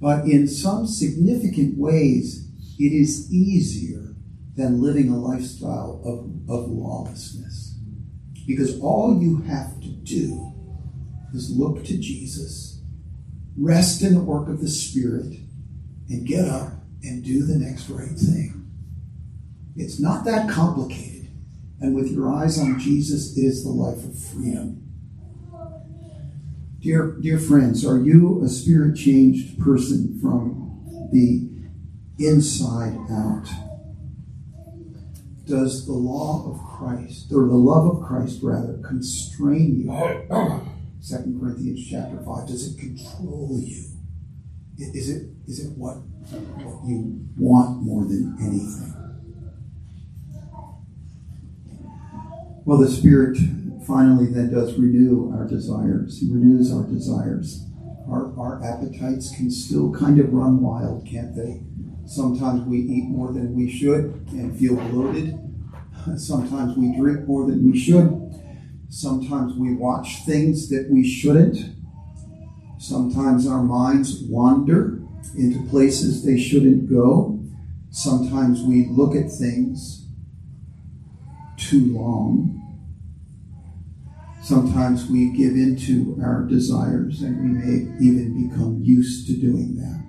But 0.00 0.24
in 0.24 0.48
some 0.48 0.86
significant 0.86 1.76
ways, 1.76 2.48
it 2.78 2.92
is 2.92 3.30
easier 3.30 4.14
than 4.56 4.80
living 4.80 5.10
a 5.10 5.18
lifestyle 5.18 6.00
of, 6.02 6.48
of 6.48 6.70
lawlessness. 6.70 7.76
Because 8.46 8.80
all 8.80 9.20
you 9.20 9.42
have 9.42 9.78
to 9.82 9.88
do 9.88 10.54
is 11.34 11.50
look 11.50 11.84
to 11.84 11.98
Jesus 11.98 12.77
rest 13.58 14.02
in 14.02 14.14
the 14.14 14.20
work 14.20 14.48
of 14.48 14.60
the 14.60 14.68
Spirit, 14.68 15.38
and 16.08 16.26
get 16.26 16.46
up 16.46 16.72
and 17.02 17.24
do 17.24 17.44
the 17.44 17.58
next 17.58 17.88
right 17.88 18.08
thing. 18.08 18.70
It's 19.76 20.00
not 20.00 20.24
that 20.24 20.48
complicated. 20.48 21.28
And 21.80 21.94
with 21.94 22.10
your 22.10 22.32
eyes 22.32 22.58
on 22.58 22.78
Jesus, 22.78 23.36
it 23.36 23.42
is 23.42 23.62
the 23.62 23.70
life 23.70 24.04
of 24.04 24.18
freedom. 24.18 24.84
Dear, 26.80 27.16
dear 27.20 27.38
friends, 27.38 27.84
are 27.84 27.98
you 27.98 28.42
a 28.42 28.48
spirit 28.48 28.96
changed 28.96 29.60
person 29.60 30.18
from 30.20 31.10
the 31.12 31.48
inside 32.18 32.96
out? 33.10 33.48
does 35.48 35.86
the 35.86 35.92
law 35.92 36.50
of 36.50 36.62
Christ, 36.62 37.32
or 37.32 37.46
the 37.46 37.54
love 37.54 37.96
of 37.96 38.02
Christ 38.06 38.40
rather, 38.42 38.78
constrain 38.86 39.80
you? 39.80 40.67
Second 41.00 41.40
Corinthians 41.40 41.86
chapter 41.88 42.22
5. 42.24 42.46
Does 42.46 42.74
it 42.74 42.78
control 42.78 43.60
you? 43.62 43.84
Is 44.78 45.10
it, 45.10 45.28
is 45.46 45.66
it 45.66 45.76
what, 45.76 45.94
what 45.94 46.88
you 46.88 47.26
want 47.36 47.82
more 47.82 48.04
than 48.04 48.36
anything? 48.40 48.94
Well, 52.64 52.78
the 52.78 52.88
Spirit 52.88 53.38
finally 53.86 54.26
then 54.26 54.52
does 54.52 54.78
renew 54.78 55.32
our 55.34 55.46
desires. 55.46 56.20
He 56.20 56.30
renews 56.30 56.72
our 56.72 56.84
desires. 56.84 57.64
Our, 58.08 58.38
our 58.38 58.62
appetites 58.62 59.34
can 59.34 59.50
still 59.50 59.92
kind 59.92 60.20
of 60.20 60.32
run 60.32 60.60
wild, 60.60 61.06
can't 61.06 61.34
they? 61.34 61.62
Sometimes 62.06 62.66
we 62.66 62.78
eat 62.78 63.04
more 63.04 63.32
than 63.32 63.54
we 63.54 63.70
should 63.70 64.26
and 64.32 64.56
feel 64.58 64.76
bloated. 64.76 65.38
Sometimes 66.16 66.76
we 66.76 66.96
drink 66.96 67.26
more 67.26 67.46
than 67.46 67.70
we 67.70 67.78
should. 67.78 68.27
Sometimes 68.88 69.54
we 69.54 69.74
watch 69.74 70.24
things 70.24 70.68
that 70.70 70.88
we 70.90 71.08
shouldn't. 71.08 71.58
Sometimes 72.78 73.46
our 73.46 73.62
minds 73.62 74.22
wander 74.22 75.00
into 75.36 75.62
places 75.68 76.24
they 76.24 76.38
shouldn't 76.38 76.88
go. 76.88 77.38
Sometimes 77.90 78.62
we 78.62 78.86
look 78.86 79.14
at 79.14 79.30
things 79.30 80.06
too 81.56 81.92
long. 81.92 82.54
Sometimes 84.42 85.10
we 85.10 85.30
give 85.30 85.52
into 85.52 86.18
our 86.22 86.44
desires 86.44 87.20
and 87.20 87.36
we 87.42 87.58
may 87.58 88.04
even 88.04 88.48
become 88.48 88.80
used 88.82 89.26
to 89.26 89.36
doing 89.36 89.76
that. 89.76 90.02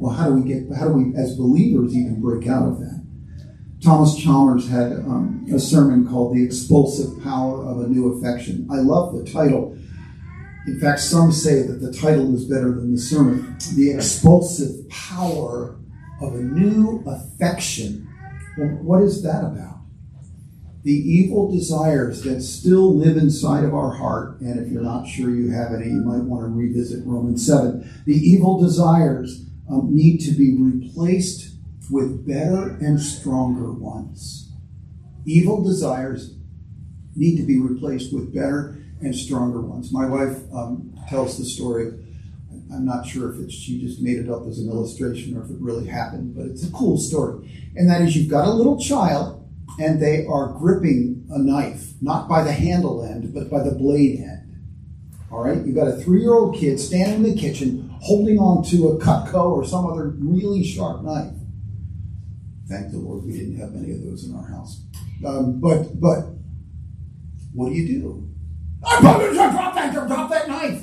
Well, 0.00 0.12
how 0.12 0.30
do 0.30 0.34
we 0.34 0.42
get, 0.42 0.64
how 0.76 0.88
do 0.88 0.94
we, 0.94 1.14
as 1.14 1.36
believers, 1.36 1.94
even 1.94 2.20
break 2.20 2.48
out 2.48 2.66
of 2.66 2.80
that? 2.80 2.91
Thomas 3.82 4.16
Chalmers 4.16 4.68
had 4.68 4.92
um, 4.92 5.44
a 5.52 5.58
sermon 5.58 6.06
called 6.06 6.36
The 6.36 6.44
Expulsive 6.44 7.22
Power 7.22 7.64
of 7.64 7.80
a 7.80 7.88
New 7.88 8.12
Affection. 8.12 8.68
I 8.70 8.76
love 8.76 9.14
the 9.14 9.30
title. 9.30 9.76
In 10.68 10.78
fact, 10.78 11.00
some 11.00 11.32
say 11.32 11.62
that 11.62 11.80
the 11.80 11.92
title 11.92 12.32
is 12.36 12.44
better 12.44 12.70
than 12.70 12.92
the 12.92 13.00
sermon. 13.00 13.56
The 13.74 13.90
Expulsive 13.90 14.88
Power 14.88 15.80
of 16.20 16.34
a 16.34 16.42
New 16.42 17.02
Affection. 17.06 18.08
Well, 18.56 18.68
what 18.82 19.02
is 19.02 19.22
that 19.24 19.44
about? 19.44 19.72
the 20.84 20.92
evil 20.92 21.50
desires 21.52 22.22
that 22.22 22.42
still 22.42 22.96
live 22.96 23.16
inside 23.16 23.64
of 23.64 23.74
our 23.74 23.92
heart, 23.92 24.40
and 24.40 24.58
if 24.58 24.70
you're 24.70 24.82
not 24.82 25.06
sure 25.06 25.30
you 25.30 25.50
have 25.50 25.72
any, 25.72 25.86
you 25.86 26.02
might 26.02 26.24
want 26.24 26.42
to 26.42 26.48
revisit 26.48 27.06
Romans 27.06 27.46
7. 27.46 28.02
The 28.04 28.14
evil 28.14 28.60
desires 28.60 29.44
um, 29.70 29.94
need 29.94 30.18
to 30.22 30.32
be 30.32 30.56
replaced 30.58 31.51
with 31.92 32.26
better 32.26 32.70
and 32.80 32.98
stronger 32.98 33.70
ones. 33.70 34.50
Evil 35.26 35.62
desires 35.62 36.34
need 37.14 37.36
to 37.36 37.42
be 37.42 37.60
replaced 37.60 38.14
with 38.14 38.34
better 38.34 38.78
and 39.02 39.14
stronger 39.14 39.60
ones. 39.60 39.92
My 39.92 40.06
wife 40.06 40.38
um, 40.54 40.98
tells 41.10 41.36
the 41.36 41.44
story. 41.44 41.92
I'm 42.72 42.86
not 42.86 43.06
sure 43.06 43.30
if 43.30 43.40
it's 43.40 43.52
she 43.52 43.78
just 43.78 44.00
made 44.00 44.16
it 44.16 44.30
up 44.30 44.46
as 44.46 44.58
an 44.58 44.70
illustration 44.70 45.36
or 45.36 45.44
if 45.44 45.50
it 45.50 45.58
really 45.60 45.86
happened, 45.86 46.34
but 46.34 46.46
it's 46.46 46.66
a 46.66 46.72
cool 46.72 46.96
story. 46.96 47.70
And 47.76 47.90
that 47.90 48.00
is, 48.00 48.16
you've 48.16 48.30
got 48.30 48.48
a 48.48 48.52
little 48.52 48.80
child 48.80 49.46
and 49.78 50.00
they 50.00 50.24
are 50.26 50.54
gripping 50.54 51.26
a 51.30 51.38
knife, 51.38 51.92
not 52.00 52.26
by 52.26 52.42
the 52.42 52.52
handle 52.52 53.04
end, 53.04 53.34
but 53.34 53.50
by 53.50 53.62
the 53.62 53.72
blade 53.72 54.20
end. 54.20 54.62
All 55.30 55.44
right, 55.44 55.64
you've 55.64 55.76
got 55.76 55.88
a 55.88 55.96
three 55.96 56.20
year 56.20 56.32
old 56.32 56.56
kid 56.56 56.80
standing 56.80 57.24
in 57.24 57.34
the 57.34 57.38
kitchen 57.38 57.94
holding 58.00 58.38
on 58.38 58.64
to 58.64 58.88
a 58.88 58.98
Cutco 58.98 59.50
or 59.50 59.64
some 59.66 59.86
other 59.86 60.08
really 60.18 60.64
sharp 60.64 61.02
knife. 61.02 61.32
Thank 62.72 62.90
the 62.90 62.96
Lord 62.96 63.24
we 63.24 63.32
didn't 63.32 63.58
have 63.58 63.72
many 63.72 63.92
of 63.92 64.02
those 64.02 64.24
in 64.24 64.34
our 64.34 64.46
house. 64.46 64.80
Um, 65.26 65.60
but 65.60 66.00
but 66.00 66.24
what 67.52 67.68
do 67.68 67.74
you 67.74 67.86
do? 67.86 68.28
I 68.82 68.98
drop 68.98 69.74
that, 69.74 69.92
drop 70.08 70.30
that 70.30 70.48
knife. 70.48 70.82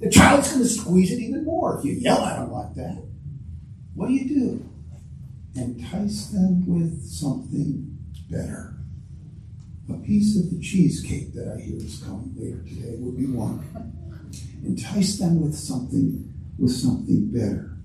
The 0.00 0.08
child's 0.08 0.50
going 0.50 0.62
to 0.62 0.68
squeeze 0.68 1.12
it 1.12 1.18
even 1.18 1.44
more 1.44 1.78
if 1.78 1.84
you 1.84 1.92
yell 1.92 2.24
at 2.24 2.38
him 2.38 2.50
like 2.50 2.74
that. 2.76 3.04
What 3.94 4.08
do 4.08 4.14
you 4.14 4.26
do? 4.26 4.70
Entice 5.54 6.28
them 6.28 6.66
with 6.66 7.04
something 7.04 7.98
better. 8.30 8.76
A 9.90 9.98
piece 9.98 10.38
of 10.38 10.50
the 10.50 10.58
cheesecake 10.60 11.34
that 11.34 11.54
I 11.54 11.60
hear 11.60 11.76
is 11.76 12.02
coming 12.02 12.32
later 12.38 12.62
today 12.62 12.96
would 13.00 13.18
be 13.18 13.26
one. 13.26 13.62
Entice 14.64 15.18
them 15.18 15.42
with 15.42 15.54
something 15.54 16.32
with 16.58 16.72
something 16.72 17.30
better. 17.30 17.77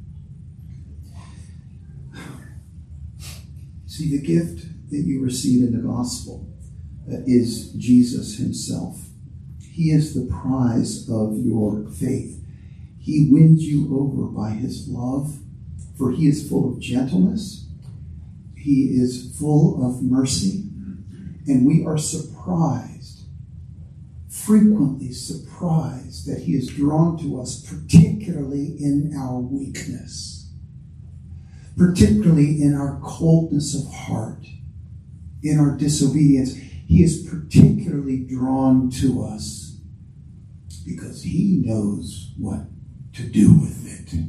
See, 3.96 4.10
the 4.10 4.26
gift 4.26 4.90
that 4.90 5.02
you 5.02 5.22
receive 5.22 5.64
in 5.64 5.74
the 5.74 5.88
gospel 5.88 6.48
uh, 7.08 7.18
is 7.26 7.74
Jesus 7.74 8.38
himself. 8.38 9.08
He 9.62 9.92
is 9.92 10.14
the 10.14 10.32
prize 10.32 11.10
of 11.10 11.38
your 11.38 11.90
faith. 11.90 12.44
He 13.00 13.28
wins 13.30 13.64
you 13.64 14.00
over 14.00 14.28
by 14.28 14.52
his 14.52 14.88
love, 14.88 15.40
for 15.98 16.12
he 16.12 16.28
is 16.28 16.48
full 16.48 16.72
of 16.72 16.80
gentleness 16.80 17.64
he 18.64 18.92
is 18.98 19.38
full 19.38 19.86
of 19.86 20.02
mercy, 20.02 20.64
and 21.46 21.66
we 21.66 21.84
are 21.86 21.98
surprised, 21.98 23.24
frequently 24.30 25.12
surprised, 25.12 26.26
that 26.28 26.44
He 26.44 26.54
is 26.54 26.70
drawn 26.70 27.18
to 27.18 27.42
us, 27.42 27.62
particularly 27.62 28.68
in 28.80 29.14
our 29.18 29.42
weakness, 29.42 30.33
particularly 31.78 32.62
in 32.62 32.76
our 32.76 33.00
coldness 33.04 33.76
of 33.76 33.92
heart, 33.94 34.46
in 35.42 35.60
our 35.60 35.76
disobedience. 35.76 36.56
He 36.56 37.04
is 37.04 37.28
particularly 37.28 38.20
drawn 38.20 38.90
to 39.02 39.24
us 39.24 39.78
because 40.86 41.24
He 41.24 41.62
knows 41.66 42.34
what 42.38 42.68
to 43.14 43.24
do 43.24 43.54
with 43.54 43.88
it. 43.88 44.20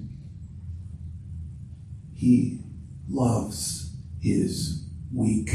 He 2.15 2.61
loves 3.09 3.95
his 4.21 4.87
weak 5.13 5.51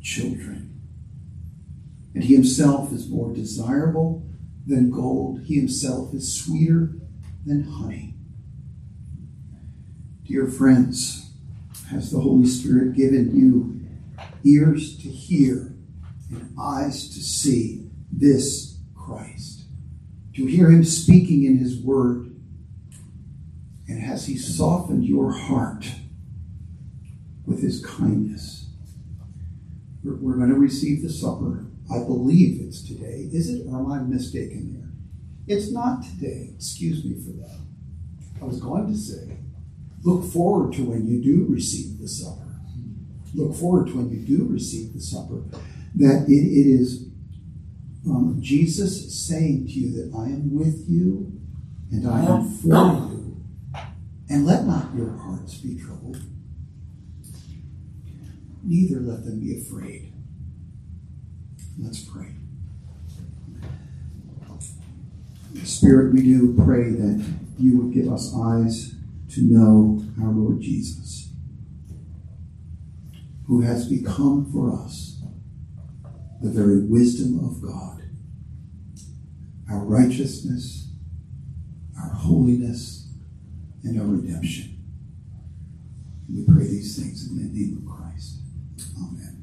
children. 0.00 0.80
And 2.14 2.24
he 2.24 2.34
himself 2.34 2.92
is 2.92 3.08
more 3.10 3.34
desirable 3.34 4.26
than 4.66 4.90
gold, 4.90 5.42
he 5.44 5.56
himself 5.56 6.14
is 6.14 6.32
sweeter 6.32 6.94
than 7.44 7.64
honey. 7.64 8.15
Dear 10.26 10.46
friends, 10.46 11.30
has 11.90 12.10
the 12.10 12.20
Holy 12.20 12.46
Spirit 12.46 12.94
given 12.94 13.36
you 13.36 13.80
ears 14.44 14.96
to 14.98 15.08
hear 15.08 15.74
and 16.30 16.54
eyes 16.60 17.08
to 17.10 17.20
see 17.20 17.88
this 18.10 18.78
Christ? 18.94 19.62
To 20.34 20.46
hear 20.46 20.70
him 20.70 20.84
speaking 20.84 21.44
in 21.44 21.58
his 21.58 21.80
word? 21.80 22.34
And 23.88 24.00
has 24.00 24.26
he 24.26 24.36
softened 24.36 25.04
your 25.04 25.32
heart? 25.32 25.86
with 27.46 27.62
his 27.62 27.84
kindness. 27.84 28.66
We're, 30.02 30.16
we're 30.16 30.36
going 30.36 30.50
to 30.50 30.58
receive 30.58 31.02
the 31.02 31.10
supper. 31.10 31.64
I 31.90 31.98
believe 31.98 32.60
it's 32.60 32.82
today. 32.82 33.28
Is 33.32 33.48
it, 33.48 33.64
or 33.66 33.78
am 33.78 33.92
I 33.92 34.00
mistaken 34.00 34.74
there? 34.74 35.56
It's 35.56 35.70
not 35.70 36.02
today. 36.02 36.50
Excuse 36.54 37.04
me 37.04 37.14
for 37.14 37.32
that. 37.40 37.60
I 38.42 38.44
was 38.44 38.60
going 38.60 38.88
to 38.88 38.96
say, 38.96 39.38
look 40.02 40.24
forward 40.32 40.72
to 40.74 40.84
when 40.84 41.06
you 41.06 41.22
do 41.22 41.46
receive 41.48 41.98
the 41.98 42.08
supper. 42.08 42.42
Look 43.34 43.54
forward 43.54 43.88
to 43.88 43.96
when 43.96 44.10
you 44.10 44.24
do 44.24 44.46
receive 44.46 44.94
the 44.94 45.00
supper. 45.00 45.42
That 45.96 46.26
it, 46.28 46.32
it 46.32 46.66
is 46.66 47.08
um, 48.06 48.38
Jesus 48.40 49.26
saying 49.26 49.66
to 49.66 49.72
you 49.72 49.92
that 49.92 50.16
I 50.16 50.24
am 50.24 50.54
with 50.54 50.88
you 50.88 51.32
and 51.90 52.08
I 52.08 52.24
am 52.24 52.50
for 52.50 52.68
you. 52.68 53.44
And 54.28 54.46
let 54.46 54.64
not 54.64 54.94
your 54.94 55.16
hearts 55.16 55.54
be 55.56 55.78
troubled 55.78 56.20
neither 58.66 59.00
let 59.00 59.24
them 59.24 59.40
be 59.40 59.58
afraid. 59.58 60.12
Let's 61.78 62.00
pray. 62.00 62.34
Spirit, 65.62 66.12
we 66.12 66.22
do 66.22 66.54
pray 66.64 66.90
that 66.90 67.24
you 67.58 67.78
would 67.78 67.94
give 67.94 68.12
us 68.12 68.34
eyes 68.36 68.95
to 69.36 69.42
know 69.42 70.02
our 70.22 70.32
Lord 70.32 70.62
Jesus, 70.62 71.28
who 73.46 73.60
has 73.60 73.86
become 73.86 74.50
for 74.50 74.72
us 74.72 75.20
the 76.40 76.50
very 76.50 76.82
wisdom 76.82 77.44
of 77.44 77.60
God, 77.60 78.02
our 79.70 79.84
righteousness, 79.84 80.88
our 82.00 82.08
holiness, 82.08 83.10
and 83.84 84.00
our 84.00 84.06
redemption. 84.06 84.82
We 86.32 86.46
pray 86.46 86.64
these 86.64 86.98
things 86.98 87.28
in 87.28 87.36
the 87.36 87.44
name 87.44 87.86
of 87.86 87.94
Christ. 87.94 88.38
Amen. 88.96 89.35